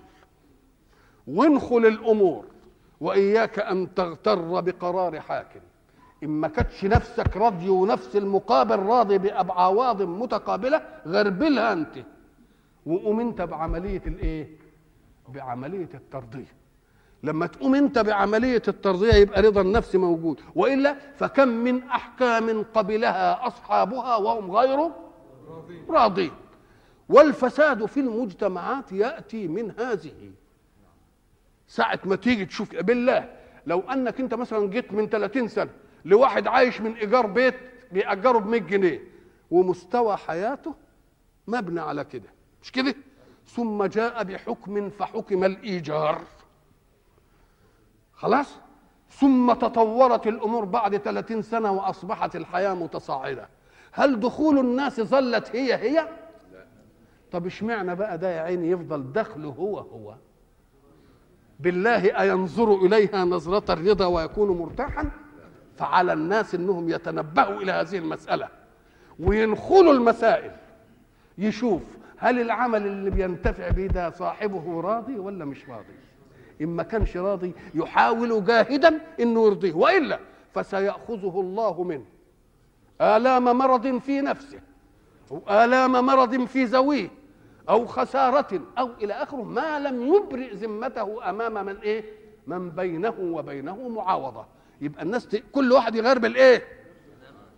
وانخل 1.27 1.85
الأمور 1.85 2.45
وإياك 2.99 3.59
أن 3.59 3.93
تغتر 3.93 4.59
بقرار 4.61 5.19
حاكم. 5.19 5.59
إن 6.23 6.29
ما 6.29 6.47
كانتش 6.47 6.85
نفسك 6.85 7.37
راضي 7.37 7.69
ونفس 7.69 8.15
المقابل 8.15 8.79
راضي 8.79 9.17
بأعواض 9.17 10.01
متقابلة 10.01 10.81
غربلها 11.07 11.73
أنت. 11.73 11.97
وقوم 12.85 13.19
أنت 13.19 13.41
بعملية 13.41 14.01
الإيه؟ 14.07 14.49
بعملية 15.29 15.89
الترضية 15.93 16.58
لما 17.23 17.47
تقوم 17.47 17.75
أنت 17.75 17.99
بعملية 17.99 18.61
الترضية 18.67 19.13
يبقى 19.13 19.41
رضا 19.41 19.61
النفس 19.61 19.95
موجود. 19.95 20.41
وإلا 20.55 20.95
فكم 21.17 21.47
من 21.47 21.83
أحكام 21.83 22.63
قبلها 22.63 23.47
أصحابها 23.47 24.15
وهم 24.15 24.51
غير 24.51 24.91
راضين. 25.89 26.31
والفساد 27.09 27.85
في 27.85 27.99
المجتمعات 27.99 28.91
يأتي 28.91 29.47
من 29.47 29.71
هذه. 29.79 30.31
ساعة 31.67 31.99
ما 32.05 32.15
تيجي 32.15 32.45
تشوف 32.45 32.75
بالله 32.75 33.29
لو 33.67 33.79
أنك 33.79 34.19
أنت 34.19 34.33
مثلا 34.33 34.67
جيت 34.67 34.93
من 34.93 35.09
30 35.09 35.47
سنة 35.47 35.69
لواحد 36.05 36.47
عايش 36.47 36.81
من 36.81 36.93
إيجار 36.93 37.25
بيت 37.25 37.55
بيأجره 37.91 38.37
ب 38.37 38.47
100 38.47 38.59
جنيه 38.61 39.03
ومستوى 39.51 40.17
حياته 40.17 40.75
مبني 41.47 41.79
على 41.79 42.03
كده. 42.03 42.29
مش 42.61 42.71
كده؟ 42.71 42.95
ثم 43.47 43.83
جاء 43.85 44.23
بحكم 44.23 44.89
فحكم 44.89 45.43
الإيجار. 45.43 46.21
خلاص؟ 48.19 48.55
ثم 49.09 49.53
تطورت 49.53 50.27
الأمور 50.27 50.65
بعد 50.65 50.97
30 50.97 51.41
سنة 51.41 51.71
وأصبحت 51.71 52.35
الحياة 52.35 52.73
متصاعدة. 52.73 53.49
هل 53.91 54.19
دخول 54.19 54.59
الناس 54.59 55.01
ظلت 55.01 55.55
هي 55.55 55.73
هي؟ 55.75 56.07
طب 57.31 57.45
اشمعنى 57.45 57.95
بقى 57.95 58.17
ده 58.17 58.29
يا 58.35 58.41
عيني 58.41 58.69
يفضل 58.69 59.11
دخله 59.13 59.49
هو 59.49 59.79
هو؟ 59.79 60.15
بالله 61.59 62.21
أينظر 62.21 62.75
إليها 62.85 63.25
نظرة 63.25 63.73
الرضا 63.73 64.05
ويكون 64.05 64.57
مرتاحا؟ 64.57 65.11
فعلى 65.77 66.13
الناس 66.13 66.55
أنهم 66.55 66.89
يتنبهوا 66.89 67.61
إلى 67.61 67.71
هذه 67.71 67.97
المسألة. 67.97 68.47
وينخلوا 69.19 69.93
المسائل. 69.93 70.51
يشوف 71.37 71.81
هل 72.17 72.41
العمل 72.41 72.87
اللي 72.87 73.09
بينتفع 73.09 73.69
به 73.69 73.87
ده 73.87 74.09
صاحبه 74.09 74.81
راضي 74.81 75.19
ولا 75.19 75.45
مش 75.45 75.69
راضي. 75.69 75.93
إن 76.61 76.67
ما 76.67 76.83
كانش 76.83 77.17
راضي 77.17 77.53
يحاول 77.75 78.45
جاهدا 78.45 78.99
أنه 79.19 79.45
يرضيه 79.45 79.73
وإلا 79.73 80.19
فسيأخذه 80.53 81.39
الله 81.39 81.83
منه 81.83 82.05
آلام 83.01 83.43
مرض 83.57 83.97
في 83.97 84.21
نفسه 84.21 84.59
أو 85.31 85.41
آلام 85.49 85.91
مرض 86.05 86.45
في 86.45 86.63
ذويه 86.63 87.09
أو 87.69 87.85
خسارة 87.85 88.61
أو 88.77 88.89
إلى 89.01 89.13
آخره 89.13 89.43
ما 89.43 89.79
لم 89.79 90.13
يبرئ 90.15 90.53
ذمته 90.53 91.29
أمام 91.29 91.65
من 91.65 91.77
إيه؟ 91.77 92.03
من 92.47 92.69
بينه 92.69 93.15
وبينه 93.19 93.89
معاوضة 93.89 94.45
يبقى 94.81 95.03
الناس 95.03 95.27
ت... 95.27 95.43
كل 95.51 95.71
واحد 95.71 95.95
يغير 95.95 96.19
بالإيه؟ 96.19 96.63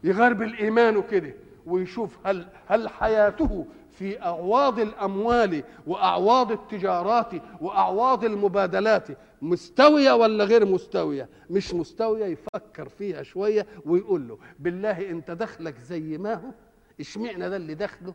يغير 0.03 0.33
بالإيمان 0.33 1.01
كده 1.01 1.33
ويشوف 1.65 2.17
هل 2.23 2.47
هل 2.67 2.89
حياته 2.89 3.65
في 3.91 4.21
أعواض 4.21 4.79
الأموال 4.79 5.63
وأعواض 5.87 6.51
التجارات 6.51 7.31
وأعواض 7.61 8.25
المبادلات 8.25 9.07
مستوية 9.41 10.11
ولا 10.11 10.43
غير 10.43 10.65
مستوية؟ 10.65 11.29
مش 11.49 11.73
مستوية 11.73 12.25
يفكر 12.25 12.89
فيها 12.89 13.23
شوية 13.23 13.67
ويقول 13.85 14.27
له 14.27 14.37
بالله 14.59 15.09
أنت 15.09 15.31
دخلك 15.31 15.77
زي 15.77 16.17
ما 16.17 16.33
هو؟ 16.33 16.51
إشمعنى 16.99 17.49
ده 17.49 17.55
اللي 17.55 17.73
دخله؟ 17.75 18.13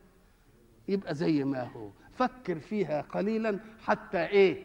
يبقى 0.89 1.15
زي 1.15 1.45
ما 1.45 1.62
هو. 1.62 1.89
فكر 2.12 2.59
فيها 2.59 3.01
قليلا 3.01 3.59
حتى 3.85 4.27
إيه؟ 4.27 4.62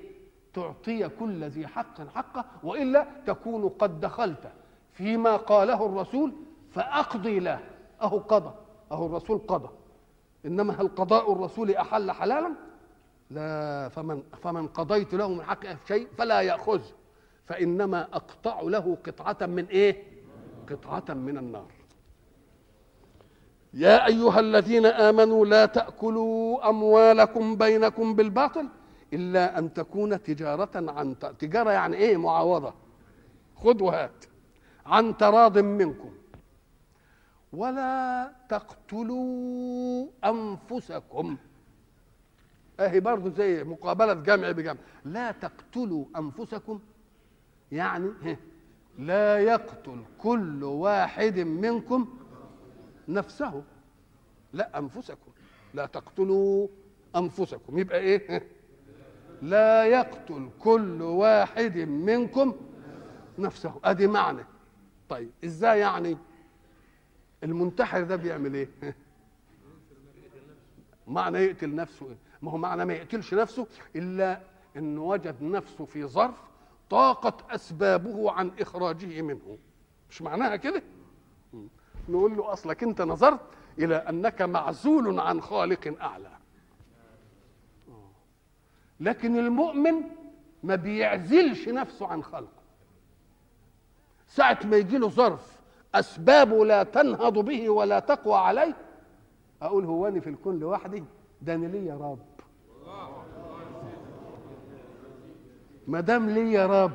تعطي 0.53 1.09
كل 1.09 1.43
ذي 1.43 1.67
حق 1.67 2.07
حقه 2.15 2.45
وإلا 2.63 3.07
تكون 3.27 3.69
قد 3.69 3.99
دخلت. 3.99 4.51
فيما 4.93 5.35
قاله 5.37 5.85
الرسول 5.85 6.33
فأقضي 6.71 7.39
له. 7.39 7.59
أهو 8.01 8.17
قضى. 8.17 8.53
أهو 8.91 9.05
الرسول 9.05 9.37
قضى. 9.47 9.69
إنما 10.45 10.81
هل 10.81 10.87
قضاء 10.87 11.33
الرسول 11.33 11.71
أحل 11.71 12.11
حلالا؟ 12.11 12.51
لا 13.29 13.89
فمن 13.89 14.23
فمن 14.43 14.67
قضيت 14.67 15.13
له 15.13 15.29
من 15.29 15.43
حق 15.43 15.59
شيء 15.87 16.07
فلا 16.17 16.41
يأخذ 16.41 16.81
فإنما 17.45 18.07
أقطع 18.13 18.61
له 18.61 18.97
قطعة 19.05 19.47
من 19.47 19.65
إيه؟ 19.65 20.03
قطعة 20.69 21.13
من 21.13 21.37
النار. 21.37 21.71
يا 23.73 24.07
أيها 24.07 24.39
الذين 24.39 24.85
آمنوا 24.85 25.45
لا 25.45 25.65
تأكلوا 25.65 26.69
أموالكم 26.69 27.55
بينكم 27.55 28.15
بالباطل 28.15 28.67
إلا 29.13 29.59
أن 29.59 29.73
تكون 29.73 30.23
تجارة 30.23 30.91
عن 30.91 31.15
تجارة 31.39 31.71
يعني 31.71 31.97
إيه؟ 31.97 32.17
معاوضه 32.17 32.73
خذ 33.55 33.83
وهات. 33.83 34.25
عن 34.85 35.17
تراض 35.17 35.57
منكم. 35.57 36.13
ولا 37.53 38.31
تقتلوا 38.49 40.07
أنفسكم. 40.25 41.37
أهي 42.79 42.99
برضه 42.99 43.29
زي 43.29 43.63
مقابلة 43.63 44.13
جمع 44.13 44.51
بجمع. 44.51 44.79
لا 45.05 45.31
تقتلوا 45.31 46.05
أنفسكم 46.17 46.79
يعني 47.71 48.37
لا 48.97 49.39
يقتل 49.39 50.03
كل 50.17 50.63
واحد 50.63 51.39
منكم 51.39 52.07
نفسه. 53.07 53.63
لا 54.53 54.79
أنفسكم 54.79 55.31
لا 55.73 55.85
تقتلوا 55.85 56.67
أنفسكم. 57.15 57.77
يبقى 57.77 57.99
إيه؟ 57.99 58.47
لا 59.41 59.85
يقتل 59.85 60.49
كل 60.59 61.01
واحد 61.01 61.77
منكم 61.77 62.55
نفسه. 63.39 63.73
أدي 63.83 64.07
معنى. 64.07 64.45
طيب 65.09 65.31
إزاي 65.45 65.79
يعني 65.79 66.17
المنتحر 67.43 68.03
ده 68.03 68.15
بيعمل 68.15 68.53
إيه؟ 68.53 68.69
معنى 71.07 71.37
يقتل 71.37 71.75
نفسه 71.75 72.05
إيه؟ 72.09 72.17
ما 72.41 72.51
هو 72.51 72.57
معنى 72.57 72.85
ما 72.85 72.93
يقتلش 72.93 73.33
نفسه 73.33 73.67
إلا 73.95 74.41
انه 74.77 75.01
وجد 75.01 75.43
نفسه 75.43 75.85
في 75.85 76.05
ظرف 76.05 76.35
طاقت 76.89 77.51
أسبابه 77.51 78.31
عن 78.31 78.51
إخراجه 78.59 79.21
منه. 79.21 79.57
مش 80.09 80.21
معناها 80.21 80.55
كده؟ 80.55 80.83
نقول 82.09 82.37
له 82.37 82.53
أصلك 82.53 82.83
أنت 82.83 83.01
نظرت 83.01 83.39
إلى 83.79 83.95
أنك 83.95 84.41
معزول 84.41 85.19
عن 85.19 85.41
خالق 85.41 86.01
أعلى. 86.01 86.31
لكن 88.99 89.37
المؤمن 89.37 90.03
ما 90.63 90.75
بيعزلش 90.75 91.67
نفسه 91.67 92.07
عن 92.07 92.23
خلقه. 92.23 92.61
ساعة 94.27 94.59
ما 94.63 94.77
يجي 94.77 94.97
له 94.97 95.09
ظرف 95.09 95.50
أسبابه 95.95 96.65
لا 96.65 96.83
تنهض 96.83 97.39
به 97.39 97.69
ولا 97.69 97.99
تقوى 97.99 98.35
عليه. 98.35 98.75
أقول 99.61 99.85
هو 99.85 100.07
أنا 100.07 100.19
في 100.19 100.29
الكون 100.29 100.59
لوحدي؟ 100.59 101.03
ده 101.41 101.55
أنا 101.55 101.65
ليا 101.65 101.93
رب. 101.95 102.19
ما 105.87 105.99
دام 105.99 106.29
ليا 106.29 106.65
رب 106.65 106.91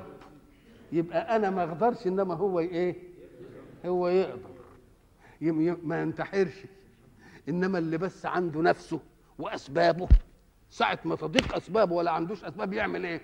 يبقى 0.93 1.37
أنا 1.37 1.51
ما 1.51 1.63
أقدرش 1.65 2.07
إنما 2.07 2.35
هو 2.35 2.61
إيه؟ 2.61 2.97
هو 3.87 4.09
يقدر. 4.09 4.51
ما 5.83 6.03
ينتحرش 6.03 6.65
إنما 7.49 7.79
اللي 7.79 7.99
بس 7.99 8.27
عنده 8.27 8.61
نفسه 8.61 9.01
وأسبابه. 9.39 10.09
ساعة 10.71 10.99
ما 11.05 11.17
تضيق 11.17 11.55
أسبابه 11.55 11.95
ولا 11.95 12.11
عندوش 12.11 12.45
أسباب 12.45 12.73
يعمل 12.73 13.07
إيه؟ 13.07 13.21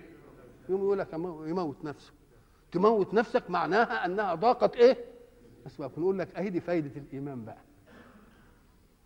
يوم 0.69 0.81
يقول 0.81 0.99
لك 0.99 1.13
يموت 1.13 1.85
نفسه. 1.85 2.11
تموت 2.71 3.13
نفسك 3.13 3.49
معناها 3.49 4.05
أنها 4.05 4.35
ضاقت 4.35 4.75
إيه؟ 4.75 5.12
اسباب 5.67 5.91
نقول 5.97 6.19
لك 6.19 6.35
أهي 6.35 6.49
دي 6.49 6.59
فايدة 6.59 6.91
الإيمان 7.01 7.45
بقى. 7.45 7.57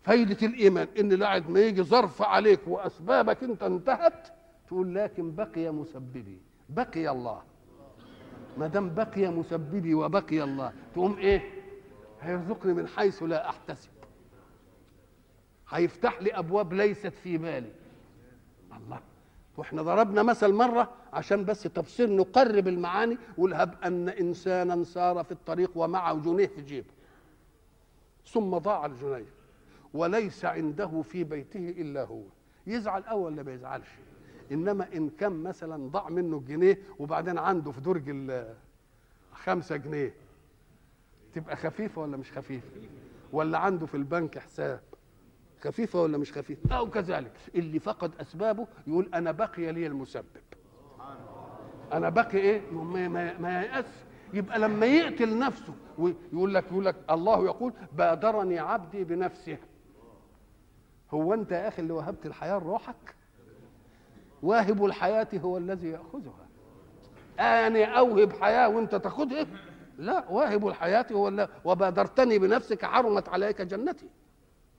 فايدة 0.02 0.46
الإيمان 0.46 0.88
إن 1.00 1.08
لاعد 1.08 1.50
ما 1.50 1.60
يجي 1.60 1.82
ظرف 1.82 2.22
عليك 2.22 2.60
وأسبابك 2.68 3.42
انت 3.44 3.62
انتهت 3.62 4.28
تقول 4.66 4.94
لكن 4.94 5.34
بقي 5.34 5.70
مسببي 5.72 6.38
بقي 6.68 7.08
الله. 7.10 7.42
ما 8.58 8.66
دام 8.66 8.94
بقي 8.94 9.28
مسببي 9.28 9.94
وبقي 9.94 10.42
الله 10.42 10.72
تقوم 10.94 11.18
إيه؟ 11.18 11.42
هيرزقني 12.20 12.74
من 12.74 12.88
حيث 12.88 13.22
لا 13.22 13.48
أحتسب. 13.48 13.90
هيفتح 15.68 16.22
لي 16.22 16.30
أبواب 16.32 16.72
ليست 16.72 17.06
في 17.06 17.38
بالي. 17.38 17.72
الله. 18.76 19.00
وإحنا 19.58 19.82
ضربنا 19.82 20.22
مثل 20.22 20.52
مرة 20.52 20.90
عشان 21.12 21.44
بس 21.44 21.62
تفسير 21.62 22.10
نقرب 22.16 22.68
المعاني 22.68 23.18
ولهب 23.38 23.74
أن 23.84 24.08
إنسانا 24.08 24.84
سار 24.84 25.24
في 25.24 25.32
الطريق 25.32 25.70
ومعه 25.74 26.14
جنيه 26.14 26.46
في 26.46 26.62
جيبه. 26.62 26.90
ثم 28.26 28.58
ضاع 28.58 28.86
الجنيه 28.86 29.24
وليس 29.94 30.44
عنده 30.44 31.02
في 31.02 31.24
بيته 31.24 31.74
إلا 31.78 32.04
هو. 32.04 32.22
يزعل 32.66 33.02
اول 33.02 33.32
ولا 33.32 33.42
ما 33.42 33.54
يزعلش 33.54 33.88
إنما 34.52 34.86
إن 34.96 35.10
كان 35.10 35.32
مثلا 35.42 35.90
ضاع 35.90 36.08
منه 36.08 36.36
الجنيه 36.36 36.78
وبعدين 36.98 37.38
عنده 37.38 37.72
في 37.72 37.80
درج 37.80 38.32
خمسة 39.32 39.76
جنيه 39.76 40.14
تبقى 41.34 41.56
خفيفة 41.56 42.02
ولا 42.02 42.16
مش 42.16 42.32
خفيفة؟ 42.32 42.68
ولا 43.32 43.58
عنده 43.58 43.86
في 43.86 43.96
البنك 43.96 44.38
حساب 44.38 44.80
خفيفة 45.64 46.02
ولا 46.02 46.18
مش 46.18 46.32
خفيفة؟ 46.32 46.76
أو 46.76 46.90
كذلك. 46.90 47.32
اللي 47.54 47.78
فقد 47.78 48.10
أسبابه 48.20 48.66
يقول 48.86 49.10
أنا 49.14 49.32
بقي 49.32 49.72
لي 49.72 49.86
المسبب. 49.86 50.24
أنا 51.92 52.08
بقي 52.08 52.38
إيه؟ 52.38 52.60
ما, 52.70 53.08
ما, 53.08 53.38
ما 53.38 53.62
ييأس 53.62 53.84
يبقى 54.34 54.58
لما 54.58 54.86
يقتل 54.86 55.38
نفسه 55.38 55.74
ويقول 55.98 56.54
لك 56.54 56.64
يقول 56.70 56.84
لك 56.84 56.96
الله 57.10 57.44
يقول 57.44 57.72
بادرني 57.92 58.58
عبدي 58.58 59.04
بنفسه. 59.04 59.58
هو 61.10 61.34
أنت 61.34 61.52
يا 61.52 61.68
أخي 61.68 61.82
اللي 61.82 61.92
وهبت 61.92 62.26
الحياة 62.26 62.58
لروحك؟ 62.58 63.14
واهب 64.42 64.84
الحياة 64.84 65.28
هو 65.34 65.58
الذي 65.58 65.88
يأخذها. 65.88 66.48
أنا 67.40 67.84
أوهب 67.84 68.32
حياة 68.32 68.68
وأنت 68.68 68.94
تأخذها؟ 68.94 69.46
لا 69.98 70.24
واهب 70.30 70.68
الحياة 70.68 71.06
هو 71.12 71.28
الله 71.28 71.48
وبادرتني 71.64 72.38
بنفسك 72.38 72.84
حرمت 72.84 73.28
عليك 73.28 73.62
جنتي. 73.62 74.06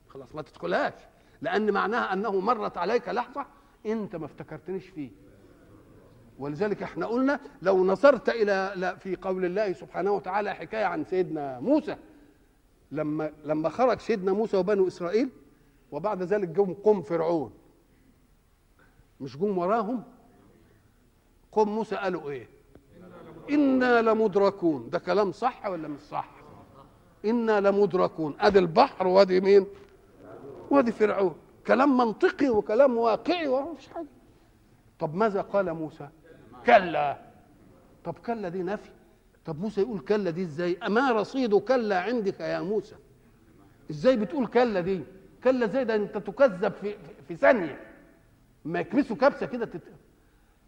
خلاص 0.09 0.35
ما 0.35 0.41
تدخلهاش. 0.41 0.93
لأن 1.41 1.71
معناها 1.71 2.13
أنه 2.13 2.39
مرت 2.39 2.77
عليك 2.77 3.09
لحظة 3.09 3.45
أنت 3.85 4.15
ما 4.15 4.25
افتكرتنيش 4.25 4.87
فيه. 4.87 5.09
ولذلك 6.39 6.83
إحنا 6.83 7.05
قلنا 7.05 7.39
لو 7.61 7.85
نظرت 7.85 8.29
إلى 8.29 8.73
لا 8.75 8.95
في 8.95 9.15
قول 9.15 9.45
الله 9.45 9.73
سبحانه 9.73 10.11
وتعالى 10.11 10.53
حكاية 10.55 10.85
عن 10.85 11.03
سيدنا 11.03 11.59
موسى 11.59 11.95
لما 12.91 13.31
لما 13.45 13.69
خرج 13.69 13.99
سيدنا 13.99 14.33
موسى 14.33 14.57
وبنو 14.57 14.87
إسرائيل 14.87 15.29
وبعد 15.91 16.23
ذلك 16.23 16.47
جم 16.47 16.73
قوم 16.73 17.01
فرعون. 17.01 17.53
مش 19.21 19.37
جم 19.37 19.57
وراهم؟ 19.57 20.03
قوم 21.51 21.75
موسى 21.75 21.95
قالوا 21.95 22.29
إيه؟ 22.29 22.49
إنا 23.49 24.01
لمدركون. 24.01 24.89
ده 24.89 24.99
كلام 24.99 25.31
صح 25.31 25.65
ولا 25.65 25.87
مش 25.87 25.99
صح؟ 25.99 26.29
إنا 27.25 27.59
لمدركون. 27.59 28.35
أدي 28.39 28.59
البحر 28.59 29.07
وأدي 29.07 29.41
مين؟ 29.41 29.65
وادي 30.71 30.91
فرعون. 30.91 31.35
كلام 31.67 31.97
منطقي 31.97 32.49
وكلام 32.49 32.97
واقعي 32.97 33.47
ومفيش 33.47 33.87
حاجة. 33.87 34.07
طب 34.99 35.15
ماذا 35.15 35.41
قال 35.41 35.73
موسى؟ 35.73 36.09
كلا. 36.65 37.17
طب 38.03 38.15
كلا 38.25 38.49
دي 38.49 38.63
نفي. 38.63 38.89
طب 39.45 39.61
موسى 39.61 39.81
يقول 39.81 39.99
كلا 39.99 40.29
دي 40.29 40.41
إزاي؟ 40.41 40.77
أما 40.77 41.11
رصيد 41.11 41.55
كلا 41.55 42.01
عندك 42.01 42.39
يا 42.39 42.61
موسى؟ 42.61 42.95
إزاي 43.91 44.17
بتقول 44.17 44.47
كلا 44.47 44.81
دي؟ 44.81 45.01
كلا 45.43 45.67
زي 45.67 45.83
ده 45.83 45.95
أنت 45.95 46.17
تكذب 46.17 46.73
في 46.81 46.95
في 47.27 47.35
ثانية. 47.35 47.79
ما 48.65 48.79
يكبسوا 48.79 49.15
كبسة 49.15 49.45
كده 49.45 49.65
تت... 49.65 49.81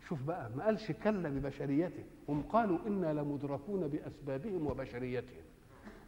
شوف 0.07 0.21
بقى 0.21 0.49
ما 0.55 0.65
قالش 0.65 0.91
كلا 0.91 1.29
ببشريته. 1.29 2.03
هم 2.29 2.41
قالوا 2.41 2.77
إنا 2.87 3.13
لمدركون 3.13 3.87
بأسبابهم 3.87 4.67
وبشريتهم. 4.67 5.43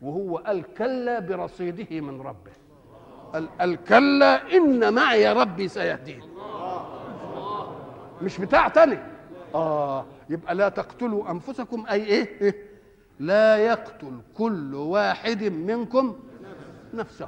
وهو 0.01 0.37
قال 0.37 0.73
كلا 0.73 1.19
برصيده 1.19 2.01
من 2.01 2.21
ربه. 2.21 2.51
الكلا 3.61 4.57
إن 4.57 4.93
معي 4.93 5.33
ربي 5.33 5.67
سيهدين. 5.67 6.21
مش 8.21 8.37
بتاع 8.37 8.67
تاني. 8.67 8.99
آه 9.55 10.05
يبقى 10.29 10.55
لا 10.55 10.69
تقتلوا 10.69 11.31
أنفسكم. 11.31 11.85
أي 11.89 12.05
إيه, 12.05 12.41
إيه؟ 12.41 12.55
لا 13.19 13.57
يقتل 13.57 14.21
كل 14.37 14.75
واحد 14.75 15.43
منكم 15.43 16.19
نفسه. 16.93 17.27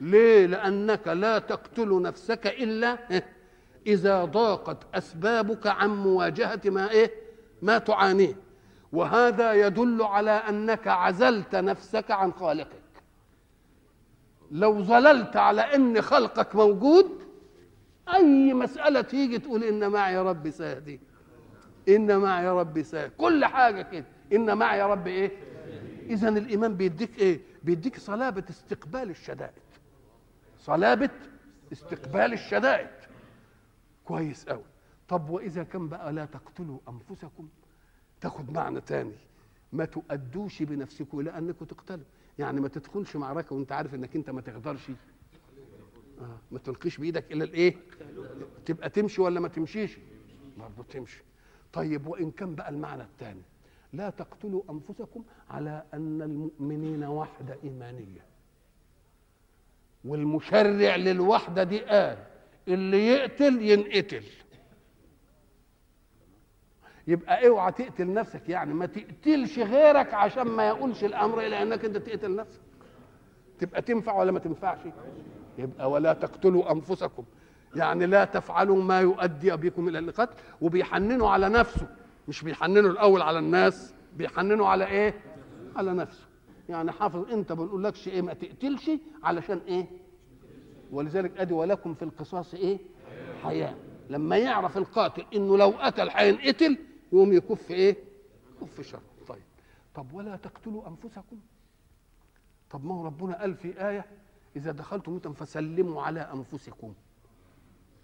ليه؟ 0.00 0.46
لأنك 0.46 1.08
لا 1.08 1.38
تقتل 1.38 2.02
نفسك 2.02 2.46
إلا 2.46 2.98
إيه؟ 3.10 3.24
إذا 3.86 4.24
ضاقت 4.24 4.76
أسبابك 4.94 5.66
عن 5.66 5.88
مواجهة 6.02 6.60
ما 6.64 6.90
إيه؟ 6.90 7.10
ما 7.62 7.78
تعانيه. 7.78 8.34
وهذا 8.92 9.52
يدل 9.52 10.02
على 10.02 10.30
أنك 10.30 10.88
عزلت 10.88 11.54
نفسك 11.56 12.10
عن 12.10 12.32
خالقك 12.32 12.79
لو 14.50 14.82
ظللت 14.82 15.36
على 15.36 15.60
إن 15.60 16.02
خلقك 16.02 16.56
موجود 16.56 17.20
أي 18.14 18.54
مسألة 18.54 19.00
تيجي 19.00 19.38
تقول 19.38 19.64
إن 19.64 19.90
معي 19.90 20.18
ربي 20.18 20.50
سيهدين 20.50 21.00
إن 21.88 22.18
معي 22.18 22.48
ربي 22.48 22.82
سيهدين 22.82 23.12
كل 23.18 23.44
حاجة 23.44 23.82
كده. 23.82 24.04
إن 24.32 24.58
معي 24.58 24.82
ربي 24.82 25.10
إيه؟ 25.10 25.30
إذا 26.06 26.28
الإيمان 26.28 26.74
بيديك 26.74 27.18
إيه؟ 27.18 27.40
بيديك 27.62 27.98
صلابة 27.98 28.44
استقبال 28.50 29.10
الشدائد. 29.10 29.62
صلابة 30.58 31.10
استقبال 31.72 32.32
الشدائد. 32.32 32.90
كويس 34.04 34.48
قوي 34.48 34.64
طب 35.08 35.30
وإذا 35.30 35.62
كان 35.62 35.88
بقى 35.88 36.12
لا 36.12 36.24
تقتلوا 36.24 36.78
أنفسكم 36.88 37.48
تاخد 38.20 38.52
معنى 38.52 38.80
تاني. 38.80 39.16
ما 39.72 39.84
تؤدوش 39.84 40.62
بنفسكم 40.62 41.20
إلى 41.20 41.38
أنكم 41.38 41.64
تقتلوا. 41.64 42.04
يعني 42.40 42.60
ما 42.60 42.68
تدخلش 42.68 43.16
معركة 43.16 43.54
وانت 43.56 43.72
عارف 43.72 43.94
انك 43.94 44.16
انت 44.16 44.30
ما 44.30 44.40
تقدرش 44.40 44.90
آه. 46.20 46.38
ما 46.50 46.58
تلقيش 46.58 46.96
بإيدك 46.98 47.32
إلى 47.32 47.44
الإيه؟ 47.44 47.76
تبقى 48.66 48.90
تمشي 48.90 49.20
ولا 49.22 49.40
ما 49.40 49.48
تمشيش؟ 49.48 49.98
برضه 50.58 50.82
تمشي. 50.90 51.22
طيب 51.72 52.06
وإن 52.06 52.30
كان 52.30 52.54
بقى 52.54 52.68
المعنى 52.68 53.02
الثاني 53.02 53.42
لا 53.92 54.10
تقتلوا 54.10 54.62
أنفسكم 54.70 55.24
على 55.50 55.82
أن 55.94 56.22
المؤمنين 56.22 57.04
وحدة 57.04 57.56
إيمانية. 57.64 58.24
والمشرع 60.04 60.96
للوحدة 60.96 61.62
دي 61.64 61.80
قال 61.80 62.18
اللي 62.68 63.06
يقتل 63.06 63.62
ينقتل. 63.62 64.24
يبقى 67.10 67.48
اوعى 67.48 67.72
تقتل 67.72 68.12
نفسك 68.12 68.48
يعني 68.48 68.74
ما 68.74 68.86
تقتلش 68.86 69.58
غيرك 69.58 70.14
عشان 70.14 70.42
ما 70.46 70.68
يقولش 70.68 71.04
الامر 71.04 71.40
إلى 71.46 71.62
انك 71.62 71.84
انت 71.84 71.96
تقتل 71.96 72.36
نفسك. 72.36 72.60
تبقى 73.58 73.82
تنفع 73.82 74.18
ولا 74.18 74.32
ما 74.32 74.38
تنفعش؟ 74.38 74.78
يبقى 75.58 75.90
ولا 75.90 76.12
تقتلوا 76.12 76.72
انفسكم. 76.72 77.24
يعني 77.76 78.06
لا 78.06 78.24
تفعلوا 78.24 78.82
ما 78.82 79.00
يؤدي 79.00 79.56
بكم 79.56 79.88
إلى 79.88 79.98
القتل. 79.98 80.34
وبيحننوا 80.60 81.30
على 81.30 81.48
نفسه. 81.48 81.86
مش 82.28 82.42
بيحننوا 82.42 82.90
الأول 82.90 83.22
على 83.22 83.38
الناس 83.38 83.94
بيحننوا 84.16 84.66
على 84.68 84.86
إيه؟ 84.86 85.14
على 85.76 85.92
نفسه. 85.92 86.26
يعني 86.68 86.92
حافظ 86.92 87.32
أنت 87.32 87.52
ما 87.52 87.64
بنقولكش 87.64 88.08
إيه 88.08 88.22
ما 88.22 88.34
تقتلش 88.34 88.90
علشان 89.24 89.60
إيه؟ 89.68 89.86
ولذلك 90.92 91.38
أدي 91.40 91.54
ولكم 91.54 91.94
في 91.94 92.02
القصاص 92.02 92.54
إيه؟ 92.54 92.78
حياة. 93.44 93.74
لما 94.10 94.36
يعرف 94.36 94.76
القاتل 94.78 95.24
إنه 95.34 95.56
لو 95.58 95.70
قتل 95.80 96.08
هينقتل 96.10 96.78
يقوم 97.12 97.32
يكف 97.32 97.70
إيه؟ 97.70 97.96
يكف 98.62 98.80
شر. 98.80 99.00
طيب. 99.28 99.42
طب 99.94 100.12
ولا 100.12 100.36
تقتلوا 100.36 100.88
أنفسكم؟ 100.88 101.36
طب 102.70 102.84
ما 102.84 102.94
هو 102.94 103.04
ربنا 103.04 103.40
قال 103.40 103.54
في 103.54 103.88
آية 103.88 104.04
إذا 104.56 104.72
دخلتم 104.72 105.12
بيوتا 105.12 105.30
فسلموا 105.32 106.02
على 106.02 106.20
أنفسكم. 106.20 106.94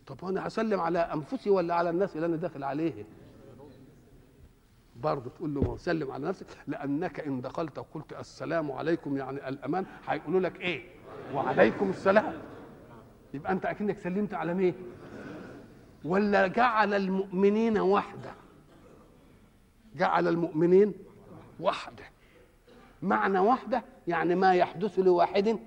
طب 0.07 0.25
أنا 0.25 0.47
هسلم 0.47 0.81
على 0.81 0.99
أنفسي 0.99 1.51
ولا 1.51 1.75
على 1.75 1.91
الناس 1.91 2.17
اللي 2.17 2.27
أنا 2.27 2.37
داخل 2.37 2.65
عليه؟ 2.65 3.05
برضه 4.97 5.31
تقول 5.31 5.55
له 5.55 5.77
سلم 5.77 6.11
على 6.11 6.29
نفسك 6.29 6.47
لأنك 6.67 7.21
إن 7.21 7.41
دخلت 7.41 7.79
وقلت 7.79 8.13
السلام 8.13 8.73
عليكم 8.73 9.17
يعني 9.17 9.49
الأمان. 9.49 9.87
هيقولوا 10.07 10.41
لك 10.41 10.61
إيه؟ 10.61 10.85
وعليكم 11.35 11.91
السلام. 11.91 12.43
يبقى 13.35 13.53
أنت 13.53 13.67
أكنك 13.67 13.99
سلمت 13.99 14.35
على 14.35 14.55
مين؟ 14.55 14.75
ولا 16.05 16.47
جعل 16.47 16.95
المؤمنين 16.95 17.79
وحدة. 17.79 18.31
جعل 19.97 20.29
المؤمنين 20.29 20.93
وحده. 21.61 22.05
معنى 23.03 23.39
وحده 23.39 23.83
يعني 24.07 24.35
ما 24.35 24.55
يحدث 24.55 24.99
لواحد 24.99 25.59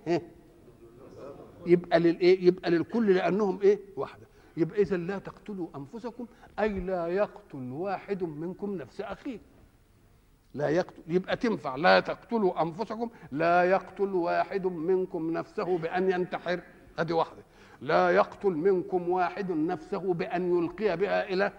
يبقى 1.66 2.00
للايه 2.00 2.46
يبقى 2.46 2.72
للكل 2.72 3.16
لأنهم 3.16 3.62
إيه؟ 3.62 3.80
وحده. 3.98 4.28
يبقى 4.58 4.82
إذا 4.82 4.98
لا 4.98 5.20
تقتلوا 5.20 5.68
أنفسكم 5.76 6.28
أي 6.60 6.70
لا 6.80 7.08
يقتل 7.08 7.72
واحد 7.72 8.24
منكم 8.24 8.76
نفس 8.76 9.02
أخيه. 9.02 9.40
لا 10.54 10.70
يقتل 10.70 11.02
يبقى 11.08 11.36
تنفع. 11.36 11.76
لا 11.76 12.00
تقتلوا 12.00 12.62
أنفسكم 12.62 13.10
لا 13.32 13.64
يقتل 13.64 14.14
واحد 14.14 14.66
منكم 14.68 15.32
نفسه 15.32 15.78
بأن 15.78 16.12
ينتحر. 16.12 16.60
هذه 17.00 17.14
واحدة 17.14 17.44
لا 17.82 18.10
يقتل 18.10 18.50
منكم 18.50 19.10
واحد 19.10 19.52
نفسه 19.52 20.14
بأن 20.14 20.58
يلقي 20.58 20.98
بها 20.98 21.30
إلى 21.30 21.52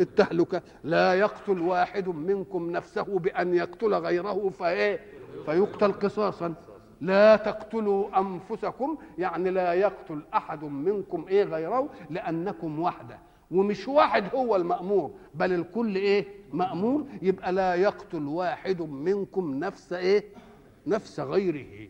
التهلكة. 0.00 0.62
لا 0.84 1.14
يقتل 1.14 1.60
واحد 1.60 2.08
منكم 2.08 2.70
نفسه 2.70 3.18
بأن 3.18 3.54
يقتل 3.54 3.94
غيره 3.94 4.48
فإيه؟ 4.48 5.00
فيقتل 5.46 5.92
قصاصا. 5.92 6.54
لا 7.00 7.36
تقتلوا 7.36 8.20
أنفسكم 8.20 8.98
يعني 9.18 9.50
لا 9.50 9.72
يقتل 9.74 10.22
أحد 10.34 10.64
منكم 10.64 11.24
إيه 11.28 11.44
غيره؟ 11.44 11.88
لأنكم 12.10 12.80
وحدة. 12.80 13.18
ومش 13.50 13.88
واحد 13.88 14.24
هو 14.34 14.56
المأمور 14.56 15.10
بل 15.34 15.52
الكل 15.52 15.96
إيه؟ 15.96 16.24
مأمور. 16.52 17.04
يبقى 17.22 17.52
لا 17.52 17.74
يقتل 17.74 18.26
واحد 18.26 18.82
منكم 18.82 19.54
نفس 19.54 19.92
إيه؟ 19.92 20.24
نفس 20.86 21.20
غيره. 21.20 21.88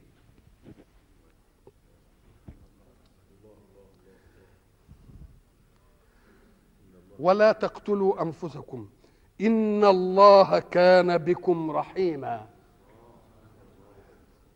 ولا 7.18 7.52
تقتلوا 7.52 8.22
أنفسكم 8.22 8.88
إن 9.40 9.84
الله 9.84 10.58
كان 10.58 11.18
بكم 11.18 11.70
رحيما 11.70 12.46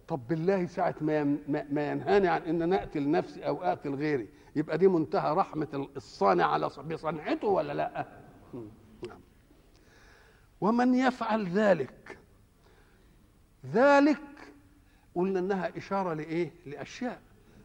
طب 0.08 0.20
بالله 0.28 0.66
ساعة 0.66 0.94
ما 1.00 1.24
ما 1.48 1.90
ينهاني 1.90 2.28
عن 2.28 2.42
إن 2.42 2.68
نقتل 2.68 3.10
نفسي 3.10 3.46
أو 3.46 3.62
أقتل 3.64 3.94
غيري 3.94 4.28
يبقى 4.56 4.78
دي 4.78 4.88
منتهى 4.88 5.34
رحمة 5.34 5.88
الصانع 5.96 6.46
على 6.46 6.66
بصنعته 6.66 7.48
ولا 7.48 7.72
لأ؟ 7.72 8.06
نعم. 9.08 9.20
ومن 10.60 10.94
يفعل 10.94 11.46
ذلك 11.48 12.18
ذلك 13.72 14.20
قلنا 15.14 15.38
إنها 15.38 15.76
إشارة 15.76 16.14
لإيه؟ 16.14 16.52
لأشياء 16.66 17.20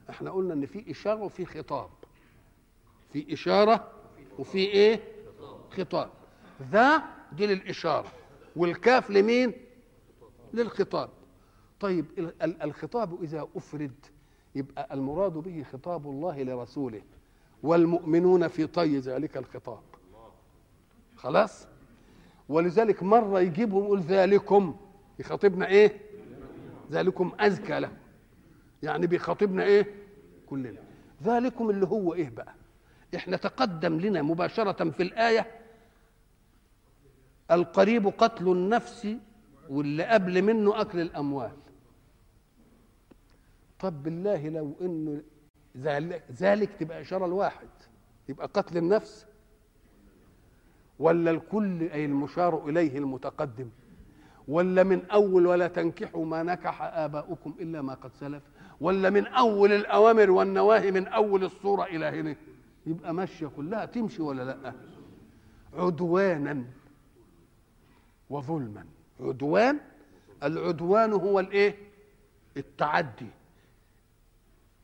إحنا 0.09 0.31
قلنا 0.31 0.53
إن 0.53 0.65
في 0.65 0.91
إشارة 0.91 1.21
وفي 1.23 1.45
خطاب 1.45 1.89
في 3.13 3.33
إشارة 3.33 3.91
وفي 4.39 4.57
إيه؟ 4.57 4.99
خطاب. 5.71 6.09
ذا 6.71 7.03
دي 7.31 7.45
للإشارة 7.47 8.11
والكاف 8.55 9.09
لمين؟ 9.09 9.53
للخطاب. 10.53 11.09
طيب 11.79 12.05
الخطاب 12.41 13.23
إذا 13.23 13.47
أفرد 13.55 14.05
يبقى 14.55 14.93
المراد 14.93 15.33
به 15.33 15.63
خطاب 15.71 16.07
الله 16.09 16.43
لرسوله 16.43 17.01
والمؤمنون 17.63 18.47
في 18.47 18.67
طي 18.67 18.99
ذلك 18.99 19.37
الخطاب. 19.37 19.79
خلاص؟ 21.15 21.67
ولذلك 22.49 23.03
مرة 23.03 23.39
يجيبهم 23.39 23.83
يقول 23.83 23.99
ذلكم 23.99 24.75
يخاطبنا 25.19 25.67
إيه؟ 25.67 26.01
ذلكم 26.91 27.31
أزكى 27.39 27.79
له 27.79 27.91
يعني 28.83 29.07
بيخاطبنا 29.07 29.63
إيه؟ 29.63 29.95
كلنا. 30.49 30.79
ذلكم 31.23 31.69
اللي 31.69 31.85
هو 31.87 32.13
إيه 32.13 32.29
بقى؟ 32.29 32.53
إحنا 33.15 33.37
تقدم 33.37 33.99
لنا 33.99 34.21
مباشرة 34.21 34.89
في 34.89 35.03
الآية 35.03 35.45
القريب 37.51 38.07
قتل 38.07 38.47
النفس 38.51 39.07
واللي 39.69 40.03
قبل 40.03 40.41
منه 40.41 40.81
أكل 40.81 40.99
الأموال. 40.99 41.51
طب 43.79 44.03
بالله 44.03 44.49
لو 44.49 44.73
إنه 44.81 45.21
ذلك, 45.77 46.23
ذلك 46.39 46.69
تبقى 46.79 47.01
إشارة 47.01 47.27
لواحد 47.27 47.67
يبقى 48.29 48.47
قتل 48.53 48.77
النفس 48.77 49.25
ولا 50.99 51.31
الكل 51.31 51.81
أي 51.83 52.05
المشار 52.05 52.69
إليه 52.69 52.97
المتقدم؟ 52.97 53.69
ولا 54.47 54.83
من 54.83 55.05
أول 55.05 55.47
ولا 55.47 55.67
تنكحوا 55.67 56.25
ما 56.25 56.43
نكح 56.43 56.81
آباؤكم 56.81 57.55
إلا 57.59 57.81
ما 57.81 57.93
قد 57.93 58.11
سلف؟ 58.19 58.43
ولا 58.81 59.09
من 59.09 59.27
أول 59.27 59.71
الأوامر 59.71 60.31
والنواهي 60.31 60.91
من 60.91 61.07
أول 61.07 61.43
الصورة 61.43 61.83
إلى 61.83 62.05
هنا؟ 62.05 62.35
يبقى 62.87 63.13
ماشية 63.13 63.47
كلها 63.47 63.85
تمشي 63.85 64.21
ولا 64.21 64.43
لأ؟ 64.43 64.73
عدوانا 65.73 66.63
وظلما. 68.29 68.85
عدوان 69.19 69.79
العدوان 70.43 71.13
هو 71.13 71.39
الإيه؟ 71.39 71.75
التعدي. 72.57 73.27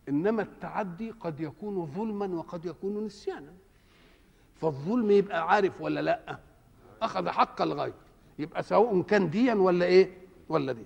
إنما 0.10 0.42
التعدي 0.42 1.12
قد 1.12 1.40
يكون 1.40 1.86
ظلما 1.86 2.26
وقد 2.26 2.66
يكون 2.66 3.06
نسيانا. 3.06 3.54
فالظلم 4.62 5.12
يبقى 5.12 5.48
عارف 5.50 5.82
ولا 5.82 6.00
لأ؟ 6.00 6.40
أخذ 7.02 7.30
حق 7.30 7.62
الغير 7.62 7.94
يبقى 8.40 8.64
سواء 8.64 9.02
كان 9.02 9.30
ديا 9.30 9.54
ولا 9.54 9.86
إيه؟ 9.86 10.18
ولا 10.50 10.74
دي 10.74 10.86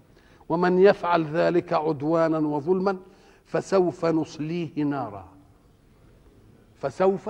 ومن 0.49 0.79
يفعل 0.79 1.25
ذلك 1.25 1.73
عدوانا 1.73 2.37
وظلما 2.37 2.97
فسوف 3.45 4.05
نصليه 4.05 4.83
نارا. 4.83 5.36
فسوف 6.81 7.29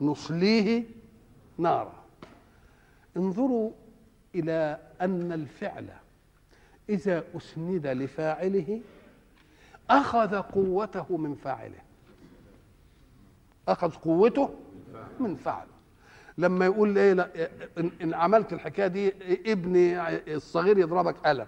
نصليه 0.00 0.84
نارا. 1.58 1.92
انظروا 3.16 3.70
إلى 4.34 4.78
أن 5.00 5.32
الفعل 5.32 5.88
إذا 6.88 7.24
أسند 7.36 7.86
لفاعله 7.86 8.80
أخذ 9.90 10.36
قوته 10.36 11.16
من 11.16 11.34
فاعله. 11.34 11.78
أخذ 13.68 13.90
قوته 13.90 14.54
من 15.20 15.36
فاعله. 15.36 15.74
لما 16.38 16.64
يقول 16.64 16.98
إيه 16.98 17.12
لا 17.12 17.48
إن, 17.78 18.14
عملت 18.14 18.52
الحكاية 18.52 18.86
دي 18.86 19.12
ابني 19.52 19.98
الصغير 20.34 20.78
يضربك 20.78 21.16
قلم. 21.16 21.46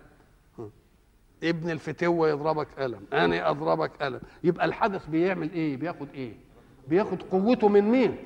ابن 1.42 1.70
الفتوة 1.70 2.28
يضربك 2.28 2.68
قلم. 2.78 3.06
أنا 3.12 3.50
أضربك 3.50 3.90
قلم. 4.02 4.20
يبقى 4.44 4.64
الحدث 4.64 5.06
بيعمل 5.06 5.52
إيه؟ 5.52 5.76
بياخد 5.76 6.08
إيه؟ 6.14 6.34
بياخد 6.89 7.22
قوته 7.22 7.68
من 7.68 7.84
مين؟ 7.84 8.16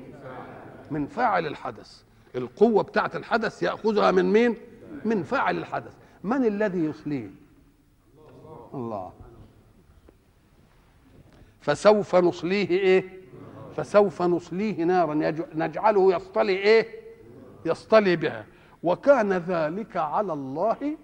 من 0.90 1.06
فاعل 1.06 1.46
الحدث. 1.46 2.02
القوة 2.34 2.82
بتاعه 2.82 3.10
الحدث 3.14 3.62
يأخذها 3.62 4.10
من 4.10 4.32
مين؟ 4.32 4.56
من 5.04 5.22
فاعل 5.22 5.58
الحدث. 5.58 5.92
من 6.24 6.46
الذي 6.46 6.78
يصليه؟ 6.78 7.30
الله. 8.74 9.12
فسوف 11.60 12.16
نصليه 12.16 12.70
إيه؟ 12.70 13.20
فسوف 13.76 14.22
نصليه 14.22 14.84
نارا. 14.84 15.14
نجعله 15.54 16.14
يصطلي 16.14 16.52
إيه؟ 16.52 16.88
يصطلي 17.64 18.16
بها. 18.16 18.46
وكان 18.82 19.32
ذلك 19.32 19.96
على 19.96 20.32
الله 20.32 20.96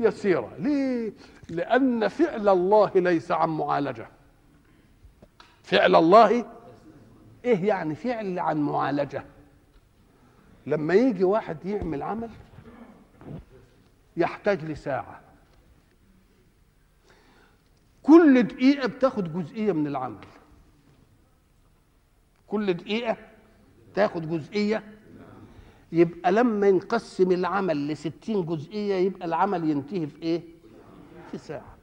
يسيرا. 0.00 0.50
ليه؟ 0.58 1.12
لأن 1.48 2.08
فعل 2.08 2.48
الله 2.48 2.90
ليس 2.94 3.32
عن 3.32 3.48
معالجة. 3.48 4.08
فعل 5.62 5.96
الله 5.96 6.44
إيه 7.46 7.64
يعني 7.64 7.94
فعل 7.94 8.38
عن 8.38 8.60
معالجة؟ 8.60 9.24
لما 10.66 10.94
يجي 10.94 11.24
واحد 11.24 11.66
يعمل 11.66 12.02
عمل 12.02 12.30
يحتاج 14.16 14.64
لساعة. 14.64 15.20
كل 18.02 18.42
دقيقة 18.42 18.88
بتاخد 18.88 19.32
جزئية 19.32 19.72
من 19.72 19.86
العمل. 19.86 20.24
كل 22.46 22.74
دقيقة 22.74 23.16
تاخد 23.94 24.28
جزئية. 24.30 24.84
يبقى 25.92 26.32
لما 26.32 26.70
نقسم 26.70 27.32
العمل 27.32 27.88
لستين 27.88 28.46
جزئية 28.46 28.94
يبقى 28.94 29.26
العمل 29.26 29.70
ينتهي 29.70 30.06
في 30.06 30.22
إيه؟ 30.22 30.42
في 31.30 31.38
ساعة. 31.38 31.76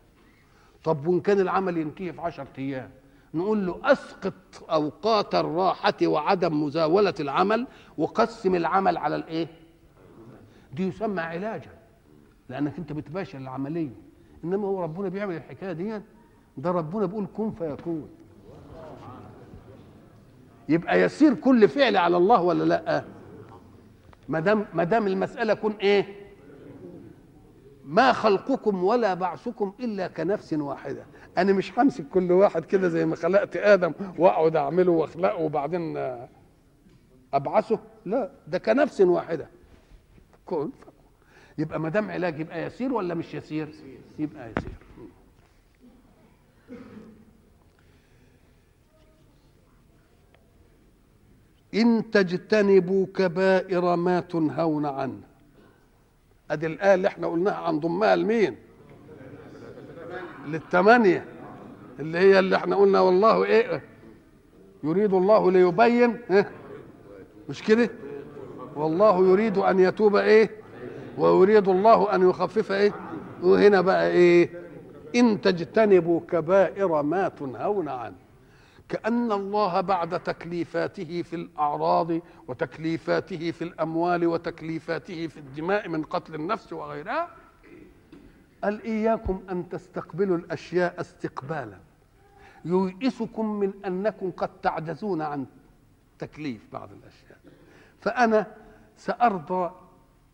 طب 0.84 1.07
وإن 1.07 1.20
كان 1.22 1.39
العمل 1.39 1.78
ينتهي 1.78 2.14
في 2.14 2.22
عشرة 2.22 2.47
أيام؟ 2.57 2.91
نقول 3.34 3.66
له 3.66 3.80
أسقط 3.84 4.34
أوقات 4.72 5.36
الراحة 5.36 5.94
وعدم 6.04 6.64
مزاولة 6.64 7.14
العمل 7.20 7.68
وقسم 7.98 8.56
العمل 8.56 8.98
على 8.98 9.16
الإيه؟ 9.16 9.48
دي 10.74 10.88
يسمى 10.88 11.22
علاجا 11.22 11.70
لأنك 12.50 12.78
أنت 12.78 12.94
بتباشر 12.94 13.38
العملية. 13.38 13.96
إنما 14.44 14.68
هو 14.68 14.84
ربنا 14.84 15.10
بيعمل 15.10 15.36
الحكاية 15.36 15.72
دي 15.72 16.02
ده 16.58 16.72
ربنا 16.72 17.06
بيقول 17.06 17.28
كن 17.38 17.52
فيكون. 17.52 18.10
يبقى 20.70 21.02
يسير 21.02 21.34
كل 21.34 21.68
فعل 21.68 21.98
على 21.98 22.18
الله 22.18 22.42
ولا 22.42 22.64
لأ؟ 22.64 23.04
ما 24.30 24.40
دام 24.40 24.66
ما 24.74 24.84
دام 24.84 25.08
المسألة 25.08 25.54
كن 25.54 25.72
إيه؟ 25.72 26.06
ما 27.86 28.14
خلقكم 28.14 28.84
ولا 28.84 29.14
بعثكم 29.14 29.74
إلا 29.80 30.08
كنفس 30.08 30.54
واحدة. 30.54 31.06
أنا 31.38 31.54
مش 31.54 31.80
همسك 31.80 32.06
كل 32.14 32.32
واحد 32.32 32.66
كده 32.66 32.88
زي 32.90 33.06
ما 33.06 33.16
خلقت 33.16 33.58
آدم 33.58 33.94
وأقعد 34.18 34.56
أعمله 34.56 34.92
وأخلقه 34.92 35.36
وبعدين 35.42 35.98
أبعثه. 37.34 37.80
لا 38.06 38.32
ده 38.48 38.58
كنفس 38.58 39.02
واحدة. 39.02 39.48
كن. 40.46 40.70
يبقى 41.58 41.80
ما 41.80 41.90
دام 41.90 42.12
علاج 42.12 42.40
يبقى 42.40 42.64
يسير 42.64 42.94
ولا 42.94 43.14
مش 43.14 43.34
يسير؟ 43.34 43.68
يبقى 44.20 44.52
يسير. 44.58 44.74
إن 51.74 52.12
تجتنبوا 52.12 53.06
كبائر 53.16 53.96
ما 53.96 54.20
تنهون 54.20 54.86
عنه. 54.86 55.22
أدي 56.52 56.68
الآية 56.68 56.94
اللي 56.94 57.08
إحنا 57.08 57.28
قلناها 57.28 57.54
عن 57.56 57.80
ضمها 57.80 58.16
لمين؟ 58.16 58.56
للثمانية 60.47 61.26
اللي 61.99 62.18
هي 62.18 62.39
اللي 62.39 62.55
إحنا 62.55 62.76
قلنا 62.76 62.99
والله 62.99 63.43
إيه 63.43 63.82
يريد 64.84 65.14
الله 65.14 65.51
ليبين 65.51 66.18
إيه؟ 66.32 66.51
مش 67.49 67.64
كده؟ 67.64 67.89
والله 68.76 69.28
يريد 69.28 69.57
أن 69.57 69.80
يتوب 69.80 70.16
إيه؟ 70.16 70.49
ويريد 71.18 71.68
الله 71.70 72.16
أن 72.16 72.30
يخفف 72.30 72.72
إيه؟ 72.72 72.93
وهنا 73.43 73.82
بقى 73.82 74.11
إيه؟ 74.11 74.49
إن 75.16 75.41
تجتنبوا 75.41 76.20
كبائر 76.30 77.01
ما 77.01 77.28
تنهون 77.30 77.89
عنه 77.89 78.16
كأن 78.89 79.32
الله 79.32 79.82
بعد 79.82 80.20
تكليفاته 80.20 81.22
في 81.22 81.36
الأعراض 81.36 82.11
وتكليفاته 82.47 83.51
في 83.51 83.64
الأموال 83.64 84.28
وتكليفاته 84.28 85.28
في 85.28 85.38
الدماء 85.38 85.89
من 85.89 86.03
قتل 86.03 86.36
النفس 86.36 86.74
وغيرها 86.74 87.30
قال 88.64 88.84
إياكم 88.84 89.41
أن 89.49 89.70
تستقبلوا 89.70 90.38
الأشياء 90.38 91.01
استقبالا. 91.01 91.78
ييئسكم 92.66 93.59
من 93.59 93.74
أنكم 93.86 94.32
قد 94.32 94.49
تعجزون 94.61 95.22
عن 95.22 95.45
تكليف 96.20 96.61
بعض 96.74 96.89
الأشياء. 96.91 97.38
فأنا 98.01 98.47
سأرضى 98.97 99.72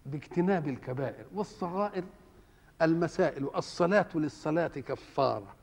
باجتناب 0.06 0.68
الكبائر 0.68 1.26
والصغائر 1.34 2.04
المسائل 2.82 3.50
الصلاة 3.56 4.08
للصلاة 4.16 4.68
كفارة 4.68 5.56